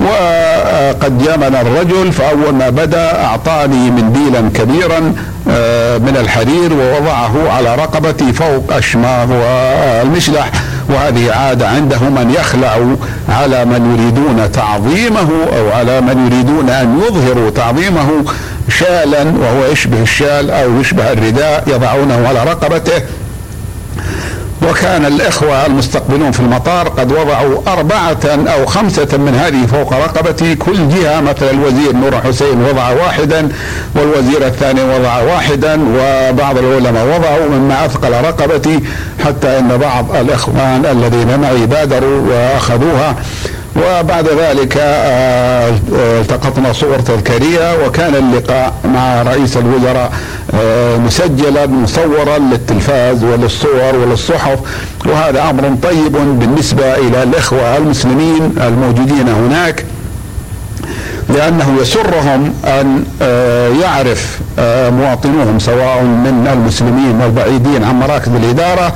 وقد 0.00 1.24
جامنا 1.24 1.60
الرجل 1.60 2.12
فأول 2.12 2.54
ما 2.54 2.70
بدأ 2.70 3.24
أعطاني 3.24 3.90
منديلا 3.90 4.50
كبيرا 4.54 5.14
آه، 5.50 5.98
من 5.98 6.16
الحرير 6.16 6.72
ووضعه 6.72 7.52
على 7.56 7.74
رقبتي 7.74 8.32
فوق 8.32 8.76
الشماغ 8.76 9.26
والمشلح. 9.32 10.50
وهذه 10.88 11.32
عادة 11.32 11.68
عندهم 11.68 12.18
أن 12.18 12.30
يخلعوا 12.30 12.96
على 13.28 13.64
من 13.64 13.98
يريدون 13.98 14.52
تعظيمه 14.52 15.28
أو 15.58 15.72
على 15.72 16.00
من 16.00 16.26
يريدون 16.26 16.70
أن 16.70 17.00
يظهروا 17.06 17.50
تعظيمه 17.50 18.24
شالا 18.68 19.22
وهو 19.22 19.64
يشبه 19.72 20.02
الشال 20.02 20.50
أو 20.50 20.80
يشبه 20.80 21.12
الرداء 21.12 21.64
يضعونه 21.66 22.28
على 22.28 22.44
رقبته. 22.44 23.02
وكان 24.70 25.04
الإخوة 25.04 25.66
المستقبلون 25.66 26.30
في 26.30 26.40
المطار 26.40 26.88
قد 26.88 27.12
وضعوا 27.12 27.58
أربعة 27.66 28.18
أو 28.24 28.66
خمسة 28.66 29.16
من 29.16 29.34
هذه 29.34 29.66
فوق 29.66 29.92
رقبتي 29.92 30.54
كل 30.54 30.88
جهة 30.88 31.20
مثل 31.20 31.50
الوزير 31.50 31.92
نور 31.92 32.20
حسين 32.20 32.62
وضع 32.62 32.90
واحدا 32.90 33.48
والوزير 33.94 34.46
الثاني 34.46 34.82
وضع 34.82 35.22
واحدا 35.22 35.80
وبعض 35.96 36.58
العلماء 36.58 37.06
وضعوا 37.06 37.48
مما 37.58 37.86
أثقل 37.86 38.12
رقبتي 38.12 38.80
حتى 39.24 39.58
أن 39.58 39.76
بعض 39.76 40.16
الإخوان 40.16 40.86
الذين 40.90 41.40
معي 41.40 41.66
بادروا 41.66 42.20
وأخذوها. 42.20 43.16
وبعد 43.76 44.28
ذلك 44.28 44.76
آه، 44.80 45.70
التقطنا 46.20 46.72
صور 46.72 46.98
تذكارية 46.98 47.86
وكان 47.86 48.14
اللقاء 48.14 48.74
مع 48.84 49.22
رئيس 49.22 49.56
الوزراء 49.56 50.12
آه، 50.54 50.96
مسجلا 50.96 51.66
مصورا 51.66 52.38
للتلفاز 52.38 53.24
وللصور 53.24 53.96
وللصحف. 53.96 54.58
وهذا 55.06 55.50
أمر 55.50 55.76
طيب 55.82 56.12
بالنسبة 56.12 56.94
إلى 56.94 57.22
الإخوة 57.22 57.76
المسلمين 57.76 58.54
الموجودين 58.60 59.28
هناك 59.28 59.84
لأنه 61.28 61.76
يسرهم 61.80 62.54
أن 62.64 63.04
آه، 63.22 63.68
يعرف 63.68 64.38
مواطنوهم 64.90 65.58
سواء 65.58 66.02
من 66.02 66.48
المسلمين 66.52 67.22
البعيدين 67.22 67.84
عن 67.84 67.94
مراكز 68.00 68.28
الإدارة 68.28 68.92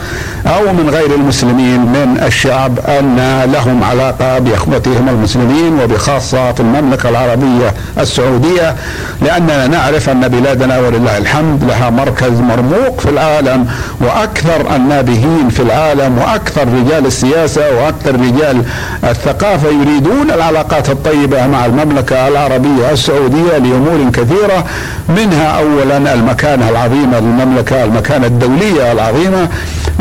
أو 0.46 0.72
من 0.72 0.90
غير 0.90 1.14
المسلمين 1.14 1.80
من 1.80 2.20
الشعب 2.26 2.78
أن 2.78 3.42
لهم 3.52 3.84
علاقة 3.84 4.38
بإخوتهم 4.38 5.08
المسلمين 5.08 5.80
وبخاصة 5.82 6.52
في 6.52 6.60
المملكة 6.60 7.08
العربية 7.08 7.74
السعودية 7.98 8.74
لأننا 9.22 9.66
نعرف 9.66 10.08
أن 10.10 10.28
بلادنا 10.28 10.78
ولله 10.78 11.18
الحمد 11.18 11.64
لها 11.64 11.90
مركز 11.90 12.40
مرموق 12.40 13.00
في 13.00 13.08
العالم 13.10 13.66
وأكثر 14.00 14.76
النابهين 14.76 15.48
في 15.48 15.60
العالم 15.62 16.18
وأكثر 16.18 16.68
رجال 16.68 17.06
السياسة 17.06 17.62
وأكثر 17.82 18.14
رجال 18.14 18.62
الثقافة 19.04 19.68
يريدون 19.68 20.30
العلاقات 20.30 20.90
الطيبة 20.90 21.46
مع 21.46 21.66
المملكة 21.66 22.28
العربية 22.28 22.90
السعودية 22.92 23.58
لأمور 23.58 24.10
كثيرة 24.12 24.64
منها 25.08 25.49
أولا 25.58 26.14
المكانة 26.14 26.68
العظيمة 26.68 27.18
للمملكة 27.18 27.84
المكانة 27.84 28.26
الدولية 28.26 28.92
العظيمة 28.92 29.48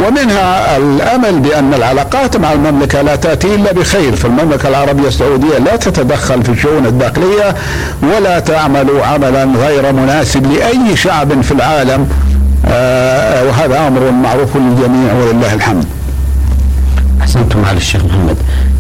ومنها 0.08 0.78
الأمل 0.78 1.40
بأن 1.40 1.74
العلاقات 1.74 2.38
مع 2.38 2.54
المملكة 2.54 3.02
لا 3.02 3.16
تأتي 3.16 3.56
إلا 3.56 3.74
بخير، 3.74 4.16
فالمملكه 4.16 4.70
العربية 4.70 5.08
السعودية 5.08 5.58
لا 5.58 5.76
تتدخل 5.76 6.44
في 6.44 6.50
الشؤون 6.50 6.86
الداخلية 6.86 7.56
ولا 8.04 8.40
تعمل 8.40 8.88
عملا 9.04 9.44
غير 9.44 9.94
مناسب 9.94 10.52
لأي 10.52 10.96
شعب 10.96 11.42
في 11.42 11.52
العالم 11.52 12.10
آه 12.66 13.44
وهذا 13.44 13.88
أمر 13.88 14.12
معروف 14.12 14.56
للجميع 14.56 15.14
ولله 15.14 15.54
الحمد. 15.54 15.86
أحسنتم 17.22 17.66
على 17.66 17.78
الشيخ 17.78 18.06
محمد. 18.06 18.38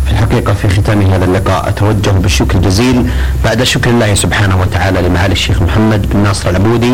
في 0.10 0.15
الحقيقة 0.15 0.54
في 0.54 0.69
ختام 0.69 1.02
هذا 1.02 1.26
اللقاء 1.26 1.69
أتوجه 1.69 2.10
بالشكر 2.10 2.58
الجزيل. 2.58 3.10
بعد 3.45 3.63
شكر 3.63 3.89
الله 3.89 4.15
سبحانه 4.15 4.62
وتعالى 4.62 5.02
لمعالي 5.02 5.34
الشيخ 5.34 5.62
محمد 5.62 6.10
بن 6.10 6.19
ناصر 6.19 6.50
العبودي 6.50 6.93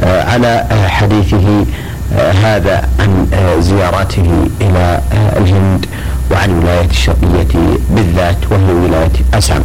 آه، 0.00 0.30
على 0.30 0.46
آه، 0.46 0.88
حديثه 0.88 1.66
آه، 2.18 2.32
هذا 2.32 2.88
عن 3.00 3.26
زياراته 3.60 4.48
إلى 4.60 5.00
الهند 5.36 5.86
وعن 6.30 6.58
ولاية 6.58 6.90
الشرقية 6.90 7.78
بالذات 7.90 8.36
وهي 8.50 8.72
ولاية 8.72 9.12
أسعم 9.34 9.62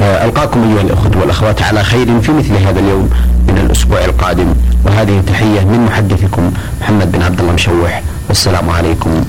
ألقاكم 0.00 0.72
أيها 0.72 0.80
الأخوة 0.80 1.10
والأخوات 1.20 1.62
على 1.62 1.82
خير 1.84 2.20
في 2.20 2.32
مثل 2.32 2.56
هذا 2.56 2.80
اليوم 2.80 3.10
من 3.48 3.58
الأسبوع 3.66 4.04
القادم. 4.04 4.54
وهذه 4.84 5.22
تحية 5.26 5.60
من 5.60 5.86
محدثكم 5.86 6.52
محمد 6.80 7.12
بن 7.12 7.22
عبد 7.22 7.40
الله 7.40 7.52
مشوح. 7.52 8.02
والسلام 8.28 8.70
عليكم. 8.70 9.24